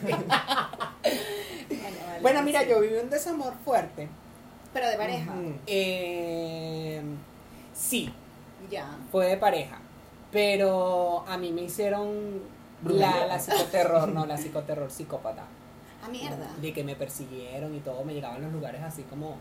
[1.68, 2.68] Bueno, vale, Bueno, mira, sí.
[2.70, 4.08] yo viví un desamor fuerte.
[4.74, 5.32] Pero de pareja.
[5.68, 7.02] Eh,
[7.74, 8.14] sí,
[8.70, 8.88] Ya.
[9.12, 9.80] fue de pareja.
[10.32, 12.42] Pero a mí me hicieron
[12.84, 15.44] la, la psicoterror, no, la psicoterror psicópata.
[16.06, 16.48] Ah, mierda.
[16.62, 19.38] De que me persiguieron y todo, me llegaban los lugares así como,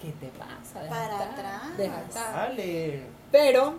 [0.00, 0.82] ¿qué te pasa?
[0.82, 1.76] Deja Para estar, atrás.
[1.78, 2.32] deja estar".
[2.34, 3.02] Dale.
[3.30, 3.74] Pero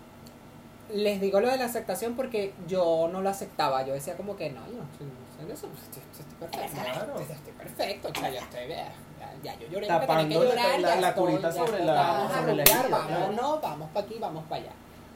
[0.93, 3.85] les digo lo de la aceptación porque yo no lo aceptaba.
[3.85, 6.81] Yo decía como que no, yo no estoy, eso, estoy, estoy perfecto.
[6.81, 7.19] Claro.
[7.19, 9.87] Estoy, estoy perfecto, o sea, ya estoy, ya, ya yo lloré.
[9.87, 12.63] Tapando que la- llorar, la ya estoy, curita ya sobre la- Vamos a sobre la
[12.63, 13.31] rumbear, herida, vamos, claro.
[13.33, 14.71] no, vamos para aquí, vamos para allá.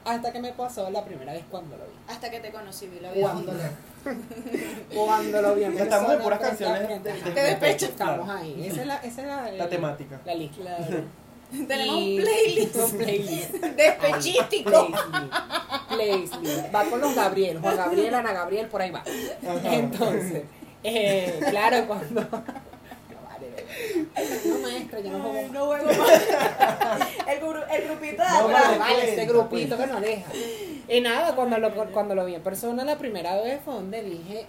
[0.07, 1.91] Hasta que me pasó la primera vez cuando lo vi.
[2.07, 3.59] Hasta que te conocí, vi la vida Cuando lo,
[5.05, 7.85] cuando lo vi en Ya estamos en persona, puras canciones de- de despecho.
[7.87, 8.39] Estamos Claro.
[8.39, 8.67] ahí.
[8.67, 10.19] Esa es la, esa es la, La temática.
[10.25, 10.77] La lista.
[11.67, 12.75] Tenemos Y- un playlist.
[12.77, 13.51] Un playlist.
[13.77, 14.87] Despechístico.
[15.89, 16.35] Playlist.
[16.35, 16.75] Playlist.
[16.75, 19.03] Va con los Gabriel, Juan Gabriel, Ana Gabriel, por ahí va.
[19.63, 20.43] Entonces,
[20.83, 22.27] eh, claro, cuando.
[24.45, 25.37] No, maestra, yo no juego.
[25.37, 27.01] Ay, no juego más.
[27.27, 28.79] El, gru- el grupito de No, atrás.
[28.79, 29.09] vale.
[29.09, 30.31] Este grupito que no deja.
[30.89, 34.45] Y nada, cuando lo, cuando lo vi en persona la primera vez fue donde dije,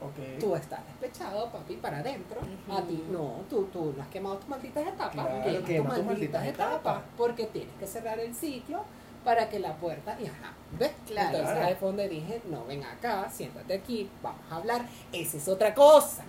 [0.00, 0.38] Ok.
[0.40, 2.40] tú estás despechado, papi, para adentro.
[2.70, 5.10] A ti, no, tú, tú no has quemado tus malditas etapas.
[5.12, 6.72] Claro, quema quema tus malditas malditas etapas.
[6.80, 7.02] etapas.
[7.16, 8.84] Porque tienes que cerrar el ciclo
[9.24, 10.16] para que la puerta.
[10.20, 10.92] Y ajá, ¿ves?
[11.06, 11.36] Claro.
[11.38, 14.82] Entonces ahí fue donde dije, no, ven acá, siéntate aquí, vamos a hablar.
[15.12, 16.24] Esa es otra cosa.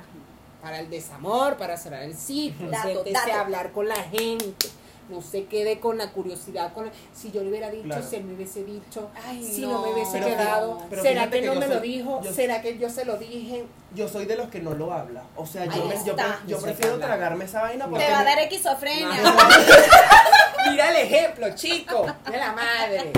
[0.62, 3.34] Para el desamor, para cerrar el ciclo, Dato, dato.
[3.34, 4.68] hablar con la gente.
[5.08, 6.72] No se quede con la curiosidad.
[6.74, 8.04] Con Si yo le hubiera dicho, Claro.
[8.08, 9.72] si él me hubiese dicho, Ay, si no.
[9.72, 12.22] no, me hubiese Pero quedado, pero ¿será que que no me lo dijo?
[12.22, 13.66] yo- ¿Será que yo se lo dije?
[13.96, 15.24] Yo soy de los que no lo habla.
[15.36, 15.96] O sea, yo, me-
[16.48, 18.06] yo, prefiero tragarme esa vaina porque.
[18.06, 19.10] Te va a dar esquizofrenia.
[20.70, 23.12] Mira el ejemplo, chico, de la madre.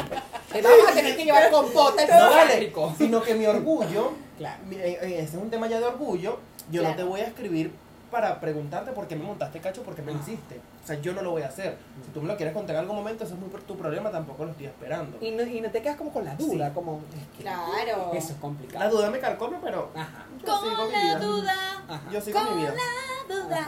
[0.53, 4.63] Te vamos a tener que llevar compota No vale, sino que mi orgullo, Claro.
[4.67, 6.39] mi- eh, eh, ese es un tema ya de orgullo,
[6.71, 7.71] yo no te voy a escribir
[8.09, 10.21] para preguntarte por qué me montaste cacho, por qué me lo Ah.
[10.21, 10.59] hiciste.
[10.83, 11.77] O sea, yo no lo voy a hacer.
[12.05, 14.11] Si tú me lo quieres contar en algún momento, eso es muy por tu problema,
[14.11, 15.17] tampoco lo estoy esperando.
[15.21, 16.73] Y no, y no te quedas como con la duda, Sí.
[16.73, 17.01] como.
[17.17, 18.11] es que Claro.
[18.13, 18.97] Eso es La complicado.
[18.97, 20.25] duda me carcome, pero Ajá.
[20.45, 21.19] Con mi la vida.
[21.19, 21.83] duda.
[21.87, 22.01] Ajá.
[22.11, 22.73] Yo sigo mi Con vida.
[23.29, 23.67] la duda.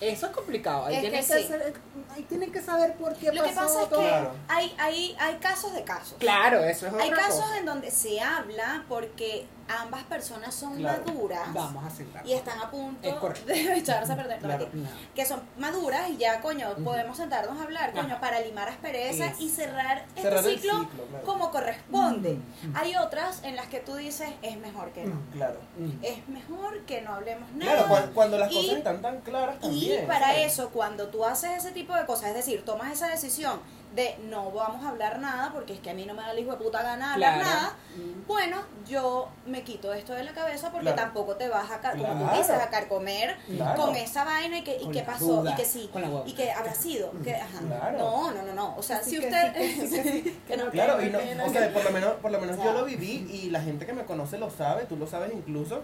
[0.00, 0.84] Eso es complicado.
[0.86, 1.44] Ahí Es tienes que que, sí.
[1.46, 1.74] hacer-
[2.14, 4.30] ahí tienes que saber por qué Lo que pasa es que Claro.
[4.48, 6.14] hay, hay, hay casos de casos.
[6.20, 7.58] Claro, eso es Hay otra casos cosa.
[7.58, 11.02] en donde se habla porque ambas personas son Claro.
[11.06, 12.26] maduras Vamos a sentar.
[12.26, 14.38] y están a punto Es de echarse a perder.
[14.38, 14.68] Claro.
[14.72, 14.88] No.
[15.14, 18.20] Que son maduras y ya, coño, podemos sentarnos a hablar, coño, Ajá.
[18.20, 21.24] para limar asperezas Es- y cerrar este Cerrar el ciclo, ciclo, claro.
[21.24, 22.38] como corresponde.
[22.74, 25.20] Hay otras en las que tú dices, es mejor que no.
[25.32, 25.58] Claro.
[26.02, 27.72] Es mejor que no hablemos nada.
[27.72, 30.52] Claro, cuan- cuando, las Y- cosas están tan claras Y para ¿sabes?
[30.52, 33.60] eso, cuando tú haces ese tipo de cosas, es decir, tomas esa decisión
[33.94, 36.38] de no vamos a hablar nada porque es que a mí no me da el
[36.40, 37.48] hijo de puta gana hablar Claro.
[37.50, 38.26] nada, Mm.
[38.26, 41.02] bueno, yo me quito esto de la cabeza porque Claro.
[41.02, 42.36] tampoco te vas a, car- como tú Claro.
[42.36, 43.80] dices, a carcomer Claro.
[43.82, 46.22] con esa vaina y que, y qué pasó duda, y que sí con la hueva.
[46.26, 47.10] y que habrá sido.
[47.24, 47.58] Que, ajá.
[47.66, 47.98] Claro.
[47.98, 48.76] No, no, no, no.
[48.76, 49.54] O sea, Sí, si que usted...
[49.56, 52.12] sí, que sí, que que no, Claro, que y no, o sea, por lo menos,
[52.14, 54.84] por lo menos O yo lo viví y la gente que me conoce lo sabe,
[54.84, 55.82] tú lo sabes incluso.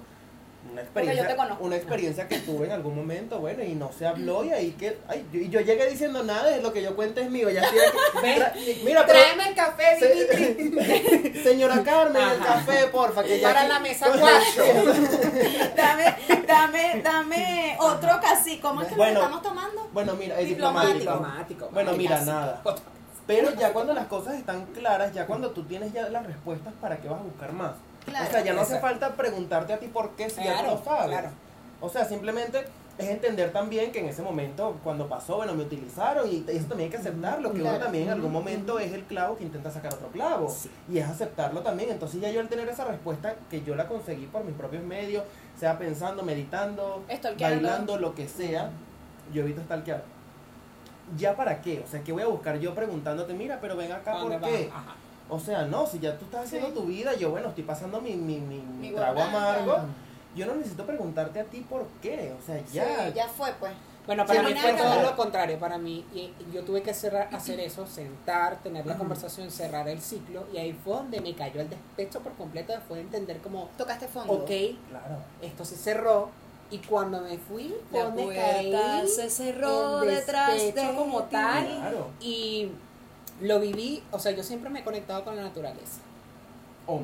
[0.73, 4.51] Una experiencia, una experiencia que tuve en algún momento, bueno, y no se habló y
[4.51, 7.31] ahí que, ay, yo, y yo llegué diciendo nada, de lo que yo cuento es
[7.31, 8.81] mío, ya estoy aquí.
[8.85, 11.43] Mira, pero, Tráeme el café, Dimitri.
[11.45, 14.65] señora Carmen, el café, porfa, que ya Para aquí- la mesa cuatro.
[15.77, 18.59] Dame, dame, dame otro casi.
[18.59, 19.15] ¿Cómo es que Bueno.
[19.21, 19.89] lo estamos tomando?
[19.93, 20.99] Bueno, mira, es Diplomático.
[20.99, 21.69] diplomático.
[21.73, 22.31] Bueno, mira, casi.
[22.31, 22.63] nada.
[23.27, 26.99] Pero ya cuando las cosas están claras, ya cuando tú tienes ya las respuestas, ¿para
[26.99, 27.73] qué vas a buscar más?
[28.07, 28.27] Claro.
[28.29, 30.75] o sea, ya no hace falta preguntarte a ti por qué si ya tú Claro,
[30.77, 31.07] lo sabes.
[31.19, 31.29] claro.
[31.81, 32.65] O sea, simplemente
[32.97, 36.87] es entender también que en ese momento, cuando pasó, bueno, me utilizaron y eso también
[36.87, 37.85] hay que aceptarlo, que uno Claro.
[37.85, 40.49] también en algún momento es el clavo que intenta sacar otro clavo.
[40.49, 40.71] Sí.
[40.89, 41.91] Y es aceptarlo también.
[41.91, 45.25] Entonces ya yo al tener esa respuesta, que yo la conseguí por mis propios medios,
[45.59, 47.03] sea pensando, meditando,
[47.39, 48.71] bailando, lo que sea,
[49.33, 50.05] yo evito stalkear.
[51.19, 51.83] ¿Ya para qué?
[51.85, 54.49] O sea, que voy a buscar yo preguntándote, mira, pero ven acá, ¿A dónde ¿por
[54.49, 54.71] qué?
[54.73, 54.95] Ajá.
[55.29, 56.75] O sea, no, si ya tú estás haciendo Sí.
[56.75, 59.79] tu vida, yo, bueno, estoy pasando mi, mi, mi, trago amargo
[60.37, 62.35] yo no necesito preguntarte a ti por qué.
[62.37, 63.09] O sea, Sí, ya.
[63.11, 63.73] ya fue, pues.
[64.05, 65.59] Bueno, para Sí, mí fue todo lo contrario.
[65.61, 69.89] Para mí, y- y yo tuve que cerrar, hacer eso, sentar, tener la conversación, cerrar
[69.89, 70.45] el ciclo.
[70.53, 72.75] Y ahí fue donde me cayó el despecho por completo.
[72.89, 74.33] Fue entender como, Tocaste fondo.
[74.35, 74.51] ok,
[74.91, 75.19] Claro.
[75.41, 76.29] esto se cerró.
[76.71, 80.97] Y cuando me fui, fue La donde puerta caí se cerró el detrás de despecho
[80.97, 81.65] como tal.
[81.65, 82.09] Claro.
[82.21, 82.73] Y
[83.41, 86.01] lo viví, o sea, yo siempre me he conectado con la naturaleza.
[86.87, 87.03] Oh,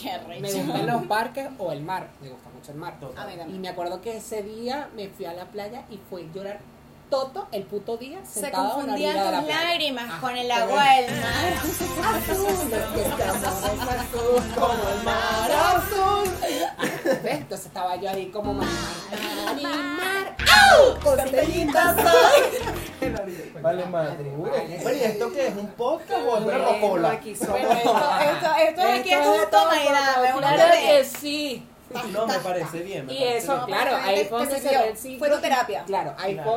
[0.00, 0.58] Qué Me recho.
[0.64, 2.08] gustan los parques o el mar.
[2.22, 2.94] Me gusta mucho el mar.
[3.48, 6.60] Y me acuerdo que ese día me fui a la playa y fue llorar
[7.12, 9.64] todo el puto día Se la confundían la tus playa.
[9.64, 10.20] lágrimas Ajá.
[10.22, 11.52] con el agua del mar.
[14.54, 16.30] Como el mar azul.
[17.22, 17.34] ¿Ves?
[17.34, 18.72] Entonces estaba yo ahí como Marimar.
[19.44, 20.36] Marimar.
[21.04, 21.96] Costellitas
[23.62, 24.32] Vale, madre.
[24.38, 24.78] Vale.
[24.82, 25.54] Bueno, ¿y esto qué es?
[25.56, 27.12] ¿Un podcast o es una rocola?
[27.12, 27.56] esto, esto,
[28.58, 31.66] esto aquí es un toma y dame, una Claro que sí.
[32.10, 33.04] No, me parece bien.
[33.04, 33.78] me Y parece eso, bien.
[33.78, 35.84] claro, ahí que- fue terapia.
[35.84, 36.50] Claro, ahí Claro.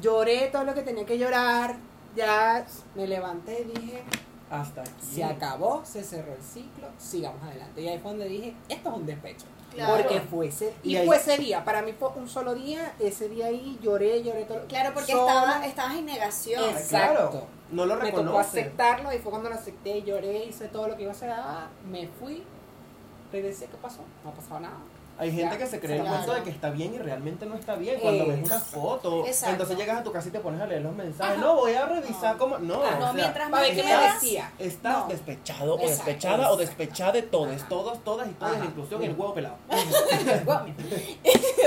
[0.00, 1.76] Lloré todo lo que tenía que llorar.
[2.14, 4.02] Ya me levanté y dije,
[4.50, 4.90] Hasta aquí.
[5.16, 7.82] se acabó, se cerró el ciclo, sigamos adelante.
[7.82, 9.46] Y ahí fue donde dije, esto es un despecho.
[9.74, 9.96] Claro.
[9.96, 12.94] Porque fue ese, y, Y ahí- fue ese día, para mí fue un solo día,
[12.98, 14.64] ese día ahí lloré, lloré todo.
[14.66, 16.62] Claro, porque estaba, estabas en negación.
[16.88, 17.12] Claro.
[17.20, 17.46] Exacto.
[17.72, 18.60] No lo me tocó reconoce.
[18.60, 21.68] aceptarlo y fue cuando lo acepté, lloré, hice todo lo que iba a hacer, ah,
[21.90, 22.42] me fui,
[23.30, 24.00] regresé, ¿qué pasó?
[24.24, 24.76] No ha pasado nada.
[25.18, 26.16] Hay gente Ya, que se cree el claro.
[26.16, 27.98] cuento de que está bien y realmente no está bien.
[28.00, 29.52] Cuando ves Es- una foto, Exacto.
[29.52, 31.36] entonces llegas a tu casa y te pones a leer los mensajes.
[31.36, 31.40] Ajá.
[31.46, 32.38] No, voy a revisar No.
[32.38, 32.58] cómo.
[32.58, 34.52] No, Ah, o No, sea, mientras más me decía.
[34.58, 35.06] Estás No.
[35.08, 36.04] despechado o Exacto.
[36.04, 39.56] despechada o despechada de todos, todos, todas y todas, inclusión el huevo pelado.
[39.70, 39.76] o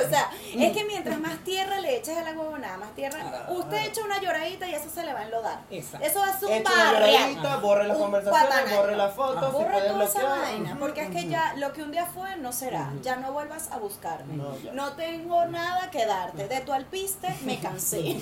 [0.09, 3.19] sea, es que mientras más tierra le eches a la huevonada, más tierra.
[3.23, 3.47] Ah.
[3.51, 5.59] Usted echa una lloradita y eso se le va a enlodar.
[5.69, 6.05] Exacto.
[6.05, 7.11] Eso hace un Echa una barrial.
[7.31, 11.53] lloradita, borre las conversaciones, borre las fotos, puede toda esa vaina, porque es que ya
[11.57, 12.91] lo que un día fue no será.
[13.01, 14.35] Ya no vuelvas a buscarme.
[14.73, 16.47] No, tengo nada que darte.
[16.49, 17.99] De tu alpiste me cansé.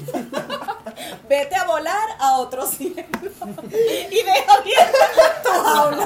[1.29, 2.95] Vete a volar a otro cielo
[4.11, 6.03] y deja abierta tu jaula.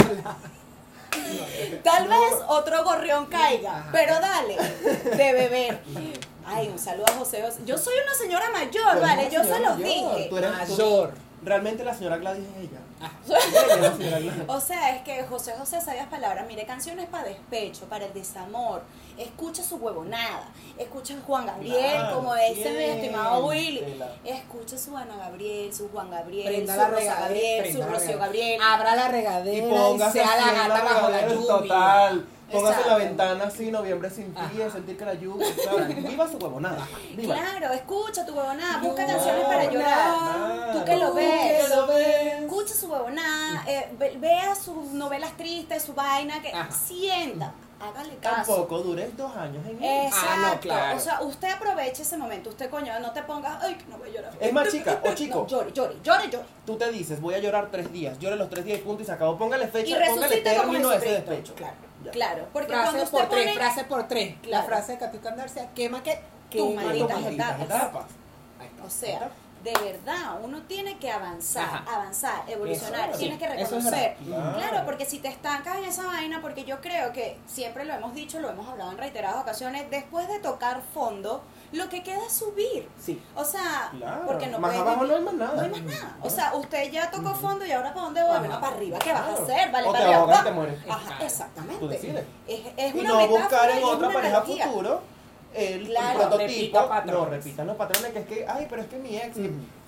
[1.84, 5.82] Tal vez otro gorrión caiga, pero dale, de beber.
[6.46, 7.60] Ay, un saludo a José José.
[7.66, 10.28] Yo soy una señora mayor, vale, yo se los dije.
[10.30, 11.14] tú eres- tú- Mayor.
[11.44, 12.80] Realmente la señora Gladys es ella.
[13.02, 13.12] Ah.
[13.26, 14.44] Ella es la señora Gladys.
[14.48, 16.46] O sea, es que José José sabias palabras.
[16.48, 18.84] Mire, canciones para despecho, para el desamor.
[19.18, 20.50] Escucha su huevonada.
[20.78, 23.84] Escucha a Juan Gabriel, Claro, como dice mi estimado Willy.
[24.24, 28.20] Escucha su Ana Gabriel, su Juan Gabriel, Prenda su la Rosa Gabriel, su Rocío.
[28.20, 28.62] Gabriel.
[28.62, 31.48] Abra la Y regadera y, póngase sea la gata bajo la lluvia.
[31.48, 32.26] Total.
[32.52, 35.48] Póngase la ventana así, noviembre sin a sentir que la lluvia.
[35.64, 36.88] claro, Viva su huevonada.
[37.16, 37.36] Viva.
[37.36, 40.18] Claro, escucha tu huevonada, busca canciones para llorar.
[40.18, 40.80] Claro.
[40.80, 41.62] Tú que lo ves.
[41.62, 42.42] Tú que lo ves.
[42.44, 46.70] Escucha su huevonada, eh, ve- vea sus novelas tristes, su vaina, que Ajá.
[46.72, 47.54] sienta,
[47.84, 48.36] hágale caso.
[48.54, 50.06] Tampoco dures dos años en eso.
[50.08, 50.28] Exacto.
[50.30, 50.98] Ah, no, claro.
[50.98, 52.50] O sea, usted aproveche ese momento.
[52.50, 54.34] Usted, coño, no te pongas, ay, que no voy a llorar.
[54.40, 56.46] Es más, chica o chico, No, llore, llore, llore, llore.
[56.66, 59.06] tú te dices, voy a llorar tres días, llore los tres días y punto y
[59.06, 59.38] se acabó.
[59.38, 61.54] Póngale Y fecha, póngale resucite como término a ese despecho.
[61.56, 61.76] Claro,
[62.06, 62.12] Ya.
[62.12, 62.48] claro.
[62.54, 64.36] Porque Frase cuando usted por tres, pone frase por tres.
[64.36, 64.68] La Claro.
[64.68, 66.20] frase de Katy Candarcia, quema que
[66.76, 68.06] malditas tus etapas.
[68.86, 69.30] O sea,
[69.64, 71.84] de verdad, uno tiene que avanzar, Ajá.
[71.96, 74.18] avanzar, evolucionar, Eso, tienes sí, que es reconocer.
[74.26, 78.14] Claro, porque si te estancas en esa vaina, porque yo creo que siempre lo hemos
[78.16, 81.44] dicho, lo hemos hablado en reiteradas ocasiones, después de tocar fondo,
[81.74, 82.90] lo que queda es subir.
[83.00, 83.22] Sí.
[83.36, 84.24] O sea, Claro.
[84.26, 85.54] porque no Más puedes abajo no hay más nada.
[85.56, 86.18] No hay más nada.
[86.22, 88.40] O sea, usted ya tocó fondo y ahora para dónde voy?
[88.40, 89.72] Bueno, para arriba, ¿qué vas a hacer?
[89.72, 90.44] Vale, O para te arriba.
[90.44, 90.80] te mueres.
[90.90, 91.80] Ajá, exactamente.
[91.80, 91.92] Tú.
[92.48, 95.02] Es, es Y una no buscar en otra pareja futuro
[95.54, 96.20] el Claro.
[96.20, 96.48] prototipo.
[96.48, 97.20] Repita patrones.
[97.24, 99.38] No, repitan los patrones que es que, ay, pero es que mi ex.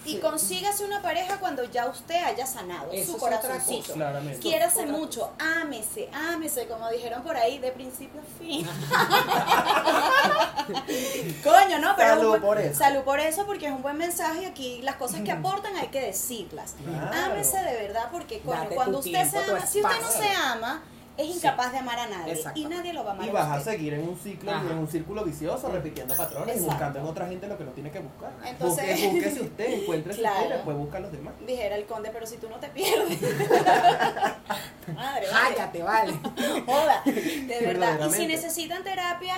[0.05, 3.93] Y consígase una pareja cuando ya usted haya sanado Eso su corazoncito.
[3.93, 4.37] Claramente.
[4.39, 8.67] Quiérase mucho, ámese, ámese, como dijeron por ahí, de principio a fin.
[11.43, 11.95] Coño, ¿no?
[11.95, 12.77] Pero Salud buen- por eso.
[12.79, 15.87] Salud por eso, porque es un buen mensaje y aquí las cosas que aportan hay
[15.87, 16.75] que decirlas.
[16.83, 17.31] Claro.
[17.31, 20.83] Ámese de verdad, porque coño, cuando usted se tiempo, ama, si usted no se ama,
[21.17, 22.41] es incapaz de amar a nadie.
[22.55, 23.71] Y nadie lo va a amar Y vas a usted.
[23.71, 24.71] seguir en un ciclo, Ajá.
[24.71, 27.91] en un círculo vicioso, repitiendo patrones y buscando en otra gente lo que no tiene
[27.91, 28.31] que buscar.
[28.45, 30.35] Entonces- Busque, búsquese usted, encuentre Claro.
[30.37, 31.33] usted y después busca a los demás.
[31.45, 33.19] Dijera el conde, pero si tú no te pierdes.
[34.95, 35.27] Madre.
[35.29, 36.13] Cállate, vale.
[36.65, 38.07] Joda, de verdad.
[38.07, 39.35] Y si necesitan terapia,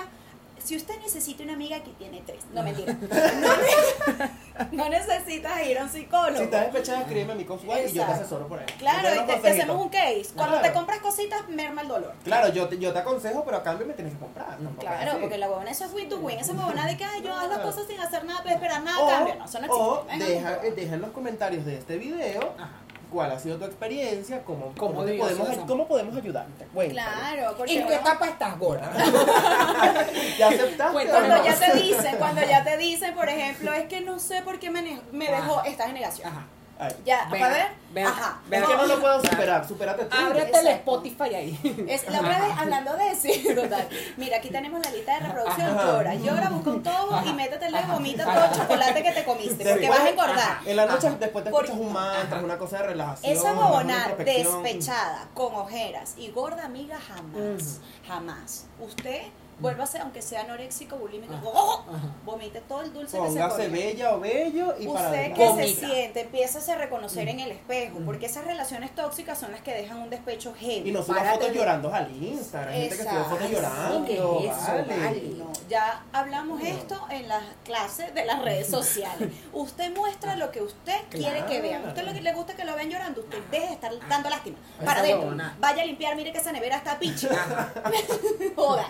[0.64, 2.94] si usted necesita una amiga que tiene tres, no mentira.
[2.94, 4.32] No, ne-
[4.72, 6.38] no necesitas ir a un psicólogo.
[6.38, 8.66] Si estás despechada, escríbeme a mi coswell y yo te asesoro por ahí.
[8.78, 10.28] Claro, y te hacemos un case.
[10.36, 10.68] Cuando Claro.
[10.68, 12.14] te compras cositas, merma el dolor.
[12.24, 14.58] Claro, yo te, yo te aconsejo, pero a cambio me tienes que comprar.
[14.60, 15.20] es Claro, así.
[15.22, 16.40] porque la huevona eso es win to win.
[16.40, 19.04] Esa huevona de que yo hago las cosas sin hacer nada, pero esperar nada a
[19.04, 19.36] O, cambio.
[19.36, 20.26] No, eso no o existe.
[20.34, 22.72] Venga, deja, eh, deja en los comentarios de este video Ajá.
[23.16, 24.44] ¿Cuál ha sido tu experiencia?
[24.44, 25.32] ¿Cómo, ¿Cómo podemos?
[25.66, 26.66] ¿Cómo podemos ayudarte?
[26.74, 27.10] Cuéntame.
[27.10, 28.92] Claro, porque ¿En qué etapa estás, gorda?
[30.38, 30.92] ¿Ya aceptaste?
[30.92, 34.42] Cuéntame cuando ya te dicen, cuando ya te dicen, por ejemplo, es que no sé
[34.42, 35.70] por qué me, me dejó, Ajá.
[35.70, 36.28] estás en negación.
[36.28, 36.46] Ajá.
[36.78, 38.40] Ay, Ya, Ven, para ver, ven, ajá.
[38.48, 38.62] ven.
[38.62, 40.18] Es que no lo puedo superar, supérate tú.
[40.18, 40.68] Ábrete el.
[40.68, 41.86] Spotify ahí.
[41.88, 43.88] Es, la otra vez, hablando de sí, total.
[44.18, 45.70] Mira, aquí tenemos la lista de reproducción.
[45.70, 45.86] Ajá.
[45.86, 47.94] Llora, llora, busca un tobo y métetele, Ajá.
[47.94, 49.56] vomita todo el chocolate que te comiste.
[49.64, 50.58] Porque Después- vas a engordar.
[50.66, 51.16] En la noche Ajá.
[51.18, 53.32] después te Por- escuchas un mantra, una cosa de relajación.
[53.32, 53.52] Esa
[53.82, 54.64] introspección.
[54.64, 57.80] despechada, con ojeras y gorda amiga, jamás.
[58.06, 58.66] Jamás.
[58.82, 59.22] Usted
[59.60, 61.44] vuélvase, aunque sea anoréxico, bulímico, Ajá.
[61.46, 61.86] ¡oh!
[61.90, 62.08] Ajá.
[62.26, 63.72] vomite todo el dulce que se Póngase comió.
[63.72, 65.66] bella o bello y para Usted adelante.
[65.66, 69.62] que se siente, empieza a reconocer en el espejo, porque esas relaciones tóxicas son las
[69.62, 70.90] que dejan un despecho heavy.
[70.90, 72.74] Y no suba fotos de- llorando al Instagram.
[72.74, 73.56] Hay gente que sube fotos Exacto.
[73.56, 74.06] llorando.
[74.06, 74.14] ¿Qué
[74.48, 74.72] es eso?
[74.72, 75.06] vale.
[75.06, 75.22] Vale.
[75.38, 79.30] No, ya hablamos esto en las clases de las redes sociales.
[79.54, 81.86] Usted muestra lo que usted quiere que vean.
[81.88, 84.58] Usted lo que le gusta que lo vean llorando, usted deje de estar dando lástima.
[84.84, 85.36] Para adentro.
[85.60, 87.28] Vaya a limpiar, mire que esa nevera está pichi.
[88.56, 88.86] Joda.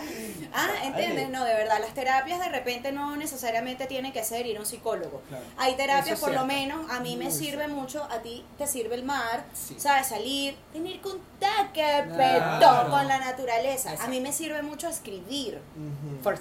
[0.57, 1.29] Ah, ¿entiendes?
[1.29, 4.65] No, de verdad, las terapias de repente no necesariamente tienen que ser ir a un
[4.65, 5.21] psicólogo.
[5.27, 5.43] Claro.
[5.57, 9.03] Hay terapias, por lo menos, a mí me sirve mucho, a ti te sirve el
[9.03, 9.75] mar, Sí.
[9.77, 10.07] ¿sabes?
[10.07, 11.81] Salir, tener contacto
[12.15, 12.89] Claro.
[12.89, 13.93] con la naturaleza.
[14.01, 15.59] A mí me sirve mucho escribir.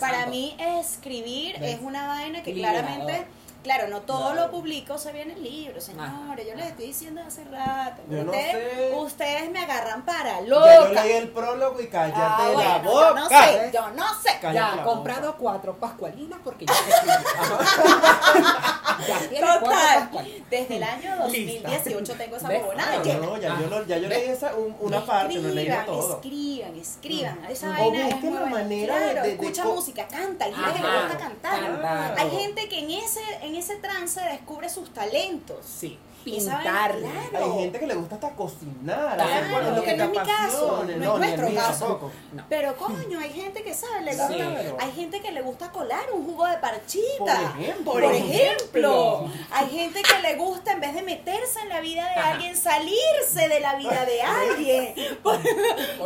[0.00, 1.74] Para mí escribir ¿Ves?
[1.76, 2.84] es una vaina que Liberador.
[2.84, 3.26] claramente,
[3.64, 4.42] claro, no todo Claro.
[4.46, 6.46] lo publico, se viene en libros, señores.
[6.46, 8.02] Yo les estoy diciendo hace rato.
[8.08, 8.94] Yo no ustedes, sé.
[8.96, 10.84] ustedes me agarran para Ya loca.
[10.84, 12.82] yo leí el prólogo y cállate Ah, la boca.
[12.84, 14.38] yo no sé, yo no sé.
[14.40, 14.84] Cállate Ya, boca.
[14.84, 16.74] comprado cuatro pascualinas porque ya
[19.06, 20.10] ya Total.
[20.50, 23.18] Desde el año 2018 tengo esa bobonada No, llena.
[23.26, 26.14] no, ya yo, lo- ya yo leí esa, un- una Escriban, parte, no leído todo.
[26.14, 27.44] Escriban, escriban.
[27.50, 30.08] Esa O vaina es busquen muy la manera de- Claro, de- de escucha co- música,
[30.08, 30.44] canta.
[30.44, 32.14] Hay gente que le gusta cantar.
[32.18, 35.64] Hay gente que en ese, en ese trance descubre sus talentos.
[35.64, 36.62] Sí, pintar.
[36.62, 36.98] claro.
[37.54, 40.98] Hay gente que le gusta hasta cocinar, Claro, que no es mi caso, no es
[40.98, 42.10] ni el nuestro caso.
[42.32, 42.44] No.
[42.48, 44.76] Pero coño, hay gente que sabe, le gusta, Claro.
[44.80, 47.54] hay gente que le gusta colar un jugo de parchita.
[47.54, 47.92] Por ejemplo.
[47.92, 49.30] Por ejemplo.
[49.52, 52.32] Hay gente que le gusta en vez de meterse en la vida de Ajá.
[52.32, 54.94] alguien, salirse de la vida de alguien.
[55.22, 55.34] Por,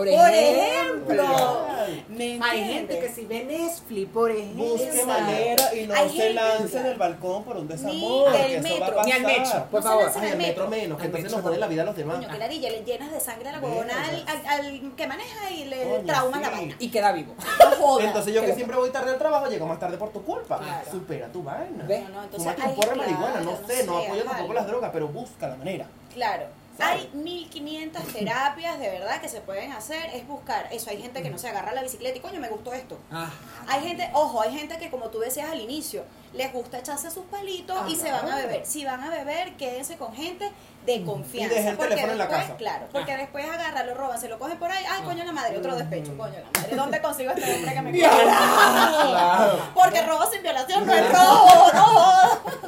[0.09, 0.29] ejemplo.
[0.29, 1.67] ejemplo.
[2.09, 4.65] ¿Me Hay gente que si ve Netflix, por ejemplo.
[4.65, 8.33] Busque manera y no Hay se lance del balcón por un desamor.
[8.33, 9.03] que eso metro.
[9.05, 10.08] Ni al metro, por favor.
[10.17, 10.69] Al el metro metro.
[10.69, 12.17] menos, que entonces metro nos jode la vida a los demás.
[12.17, 15.51] Coño, que ladilla, le llenas de sangre a la huevona al, al, al que maneja
[15.51, 16.55] y le Coño, trauma la sí.
[16.55, 16.77] vaina.
[16.79, 17.35] Y queda vivo.
[17.79, 18.01] No.
[18.01, 20.59] Entonces yo que siempre voy tarde al trabajo, llego más tarde por tu culpa.
[20.59, 20.91] Claro.
[20.91, 21.85] Supera tu vaina.
[21.85, 22.03] ¿Ves?
[22.03, 25.09] No, no, entonces porro de claro, marihuana, no sé, no apoyo tampoco las drogas, pero
[25.09, 25.87] busca la manera.
[26.13, 26.47] Claro.
[26.81, 30.11] Hay 1500 terapias de verdad que se pueden hacer.
[30.15, 30.91] Es buscar eso.
[30.91, 32.99] Hay gente que no se agarra la bicicleta y coño, me gustó esto.
[33.11, 33.31] Ajá.
[33.69, 36.05] Hay gente, ojo, hay gente que como tú decías al inicio,
[36.35, 38.47] les gusta echarse sus palitos y Ah, se van a claro.
[38.49, 38.67] beber.
[38.67, 40.51] Si van a beber, quédense con gente
[40.87, 41.53] de confianza.
[41.53, 42.57] Y dejen el porque teléfono en la después, casa.
[42.59, 44.85] Claro, porque después agarran, lo roban, se lo cogen por ahí.
[44.89, 46.17] Ay, coño la madre, otro despecho, Mm.
[46.19, 46.77] coño la madre.
[46.77, 49.59] ¿Dónde consigo este hombre que me Claro.
[49.75, 52.59] Porque robo sin violación no es robo, no.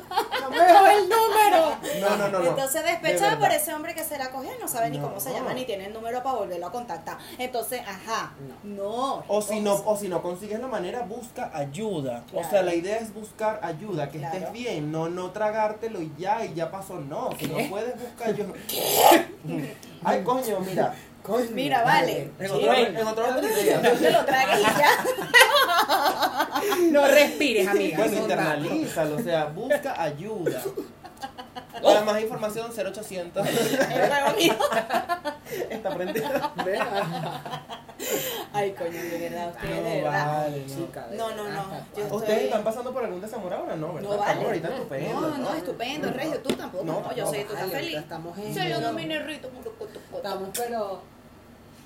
[0.41, 1.30] No me dejo el número.
[2.01, 2.39] No, no, no.
[2.41, 2.47] no.
[2.51, 3.57] Entonces De despechada por verdad.
[3.57, 5.09] ese hombre que se la cogió no sabe ni No.
[5.09, 7.19] cómo se llama ni tiene el número para volverlo a contactar.
[7.39, 8.33] Entonces, ajá,
[8.63, 9.25] no.
[9.29, 12.25] O si no, o si no consigues la manera, busca ayuda.
[12.35, 14.37] O sea, la idea es buscar ayuda, que Claro.
[14.37, 16.95] estés bien, no no tragártelo y ya, y ya pasó.
[17.01, 18.53] No, si no puedes buscar ayuda.
[20.05, 20.95] Ay, coño, mira.
[21.23, 21.47] Coño.
[21.53, 22.31] Mira, vale.
[22.39, 23.83] En otro, en otro orden de ideas.
[23.83, 24.89] Yo te lo tragué y ya.
[26.91, 27.99] No respires, amiga.
[27.99, 30.63] Bueno, internalízalo, o sea, busca ayuda.
[31.83, 33.47] Para más información, 0800.
[33.47, 34.55] El huevo mío.
[35.71, 36.53] Está prendida.
[38.53, 40.27] Ay, coño, de verdad, ustedes No, de verdad.
[40.43, 40.75] vale, no.
[40.75, 41.65] Chica, de No, no, no,
[41.97, 42.15] yo-.
[42.17, 43.77] ¿Ustedes están pasando por algún desamor ahora?
[43.77, 44.09] No, ¿verdad?
[44.09, 44.47] No Estamos vale.
[44.47, 45.21] ahorita estupendo.
[45.21, 46.85] No, no, estupendo, Regio, tú tampoco.
[46.85, 47.97] No, No, yo sé, tú estás feliz.
[47.99, 48.55] Estamos en.
[48.55, 49.51] Se lo domine rito.
[50.15, 51.03] Estamos, pero.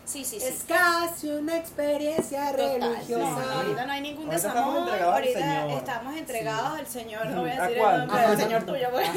[0.04, 0.46] Sí, sí, sí.
[0.46, 3.24] Es casi una experiencia Total, religiosa.
[3.30, 4.56] no, ahorita no hay ningún Ahorita desamor.
[4.58, 5.70] estamos entregados al ahorita Señor.
[5.78, 7.26] estamos entregados al Señor.
[7.26, 7.94] No voy a ¿A decir cuál?
[8.02, 9.08] el nombre del Señor tuyo, pues.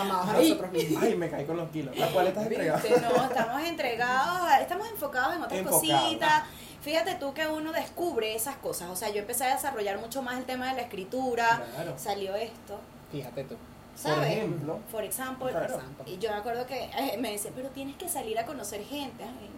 [0.00, 1.02] Amados a Ay, nosotros mismos.
[1.04, 2.00] ay, me caí con los kilos.
[2.00, 2.80] ¿A cuál estás entregado?
[3.00, 6.02] No, estamos entregados, a- estamos enfocados en otras Enfocados.
[6.02, 6.42] cositas.
[6.82, 8.90] Fíjate tú que uno descubre esas cosas.
[8.90, 11.62] O sea, yo empecé a desarrollar mucho más el tema de la escritura.
[11.76, 11.94] Claro.
[11.96, 12.80] Salió esto,
[13.12, 13.56] Fíjate tú.
[13.94, 14.18] ¿Sabes?
[14.18, 14.78] Por ejemplo.
[14.90, 15.80] Por ejemplo, Claro.
[16.06, 19.22] y yo me acuerdo que eh, me decía, pero tienes que salir a conocer gente.
[19.24, 19.50] Ay,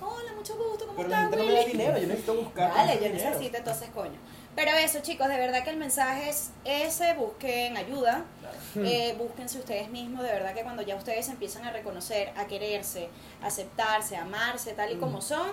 [0.00, 1.72] no, hola, mucho gusto, ¿cómo Pero estás, gente no me da Willy?
[1.72, 2.70] dinero, yo necesito buscar.
[2.72, 3.30] Vale, yo dinero.
[3.30, 4.18] necesito entonces coño.
[4.54, 8.88] Pero eso, chicos, de verdad que el mensaje es ese, busquen ayuda, Claro.
[8.88, 13.08] eh, búsquense ustedes mismos, de verdad que cuando ya ustedes empiezan a reconocer, a quererse,
[13.42, 15.46] a aceptarse, a amarse tal y como son,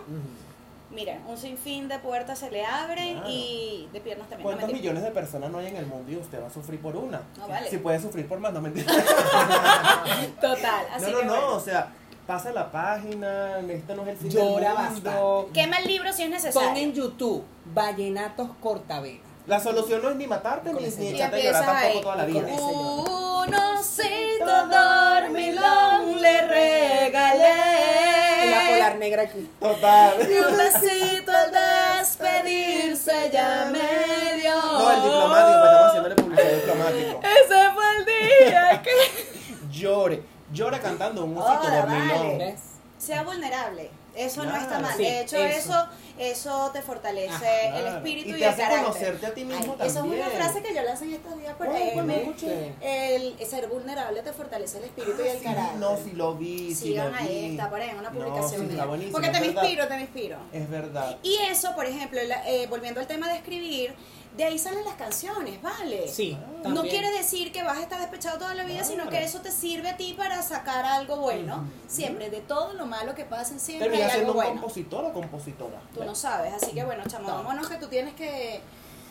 [0.93, 3.29] Mira, un sinfín de puertas se le abren Claro.
[3.29, 4.43] y de piernas también.
[4.47, 6.95] ¿Cuántos millones de personas no hay en el mundo y usted va a sufrir por
[6.95, 7.21] una?
[7.37, 7.69] No vale.
[7.69, 8.91] Si puede sufrir por más, no mentira.
[10.41, 11.55] Total, así no, no, que no, bueno.
[11.55, 11.87] o sea,
[12.27, 14.91] pasa la página, este no es el fin Llora.
[15.53, 16.69] Quema el libro si es necesario.
[16.69, 19.19] Pon en YouTube Vallenatos Cortavena.
[19.45, 22.01] La solución no es ni matarte ni, ni echarte a llorar tampoco ahí.
[22.01, 22.49] toda la vida.
[22.49, 26.92] ese Un osito dormilón le regalé.
[29.03, 29.49] Negra aquí.
[29.59, 30.13] Total.
[30.31, 31.51] Y un besito al
[31.99, 34.55] despedirse ya me dio.
[34.55, 37.19] No, el diplomático, pues estamos haciéndole publicidad diplomático.
[37.21, 38.91] Ese fue el día que.
[39.77, 40.23] Llore,
[40.53, 42.37] llora cantando un osito Hola, dormilón.
[42.37, 42.55] vale.
[42.97, 43.91] Sea vulnerable.
[44.15, 44.95] Eso no está mal.
[44.95, 45.71] sí, de hecho, eso.
[45.71, 45.87] eso.
[46.19, 48.83] eso te fortalece Ajá, el espíritu y, y te el hace carácter.
[48.83, 51.55] conocerte a ti mismo Ay, Esa es una frase que yo lancé en estos días
[51.55, 51.95] por ahí.
[52.01, 52.73] me- escuché.
[52.81, 55.77] el, el ser vulnerable te fortalece el espíritu y el Sí, carácter.
[55.79, 57.51] no, si lo vi, si Sigan lo ahí, vi.
[57.57, 59.63] está por ahí en una No, publicación sí, está buenísimo, Porque te me verdad.
[59.63, 60.37] inspiro, te me inspiro.
[60.51, 61.17] Es verdad.
[61.23, 63.95] Y eso, por ejemplo, la- eh, volviendo al tema de escribir,
[64.35, 66.07] de ahí salen las canciones, ¿vale?
[66.07, 66.35] Sí.
[66.57, 66.87] No también.
[66.89, 69.89] quiere decir que vas a estar despechado toda la vida, sino que eso te sirve
[69.89, 71.65] a ti para sacar algo bueno.
[71.87, 74.61] Siempre, de todo lo malo que pasa, siempre hay Terminas siendo algo un bueno.
[74.61, 75.79] compositor o compositora.
[75.93, 77.35] Tú no sabes, así que bueno, chamo, No.
[77.35, 78.61] vámonos que tú tienes que...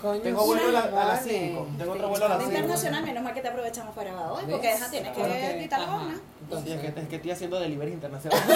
[0.01, 1.39] Coño, Tengo vuelo a la- a las vale.
[1.49, 1.69] cinco.
[1.79, 2.57] Tengo otro vuelo a las De cinco.
[2.59, 5.87] internacional, menos mal que te aprovechamos para hoy, porque esa tienes Claro que quitar la
[5.87, 5.95] ajá.
[5.97, 6.15] goma.
[6.65, 8.41] Sí, es, que, es que estoy haciendo delivery internacional.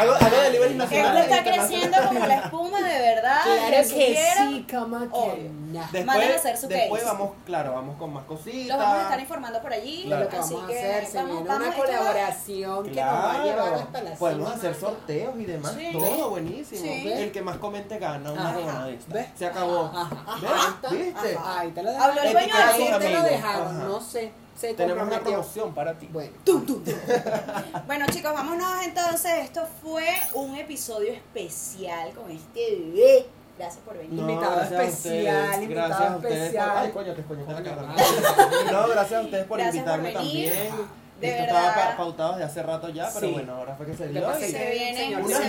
[0.00, 1.16] hago, hago delivery Esto nacional.
[1.18, 1.68] está internacional.
[1.68, 3.09] creciendo como la espuma, de verdad.
[3.20, 5.50] Claro que sí, como que obvio.
[5.50, 5.80] no.
[5.80, 7.14] Manden a Después, hacer su después case.
[7.14, 8.68] vamos, claro, vamos con más cositas.
[8.68, 10.04] Los vamos a estar informando por allí.
[10.06, 10.24] Claro.
[10.24, 12.98] Lo que así vamos a que hacer, se vamos, viene vamos, una colaboración que nos
[13.14, 15.88] va a llevar hasta la podemos hacer sorteos y demás, Sí.
[15.92, 16.80] todo buenísimo.
[16.82, 17.12] Sí.
[17.12, 18.56] El que más comente gana una Ajá.
[18.58, 19.14] huevona de esta.
[19.14, 19.26] ¿Ves?
[19.38, 19.84] Se acabó.
[19.94, 20.36] Ajá.
[20.40, 20.50] ¿Ves?
[20.50, 20.88] Ajá.
[20.94, 21.36] ¿Viste?
[21.36, 21.60] Ajá.
[21.60, 24.32] Ahí te lo Habló el dueño de Ahí te lo dejaron, no sé.
[24.60, 26.06] Se Tenemos una promoción para ti.
[26.12, 26.32] Bueno.
[27.86, 29.32] Bueno, chicos, vámonos entonces.
[29.44, 33.26] Esto fue un episodio especial con este bebé.
[33.58, 34.18] Gracias por venir.
[34.20, 36.34] Invitado gracias a especial, invitado Gracias a ustedes.
[36.38, 36.70] por- especial.
[36.76, 38.02] Ay, coño, que coño, la vale.
[38.72, 40.52] No, gracias a ustedes por Gracias por invitarme venir.
[40.52, 41.00] también.
[41.20, 41.68] De Esto verdad.
[41.68, 43.32] estaba pa- pautado desde hace rato ya, pero Sí.
[43.34, 44.32] bueno, ahora fue que se ¿Qué dio.
[44.34, 45.48] Se se vienen, se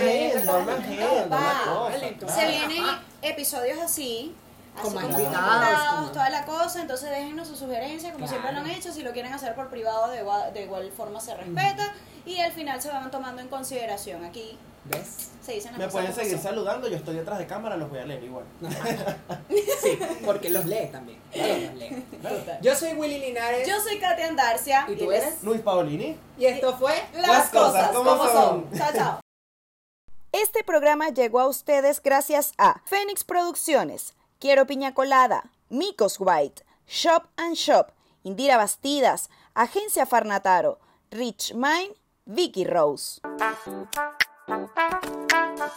[2.46, 2.84] vienen
[3.22, 4.34] episodios así.
[4.74, 8.30] Así como invitados, toda la cosa, entonces déjennos sus sugerencias, como Claro.
[8.42, 11.20] siempre lo han hecho, si lo quieren hacer por privado de igual, de igual forma
[11.20, 11.92] se respeta
[12.24, 14.24] y al final se van tomando en consideración.
[14.24, 15.30] Aquí ¿Ves?
[15.44, 16.42] se dicen las Me pueden seguir son.
[16.42, 18.44] saludando, yo estoy detrás de cámara, los voy a leer igual.
[19.82, 21.18] Sí, porque los lee también.
[21.32, 22.04] Todos los lee.
[22.62, 23.66] Yo soy Willy Linares.
[23.68, 25.42] Yo soy Katia Andarcia ¿Y tú eres?
[25.42, 26.16] Luis Paolini.
[26.38, 28.70] Y esto fue las, cosas, como son.
[28.74, 29.20] Chao, chao.
[30.32, 37.28] Este programa llegó a ustedes gracias a Fénix Producciones, Quiero Piña Colada, Micos White, Shop
[37.36, 37.92] and Shop,
[38.24, 40.80] Indira Bastidas, Agencia Farnataro,
[41.12, 41.94] Rich Mine,
[42.26, 43.20] Vicky Rose.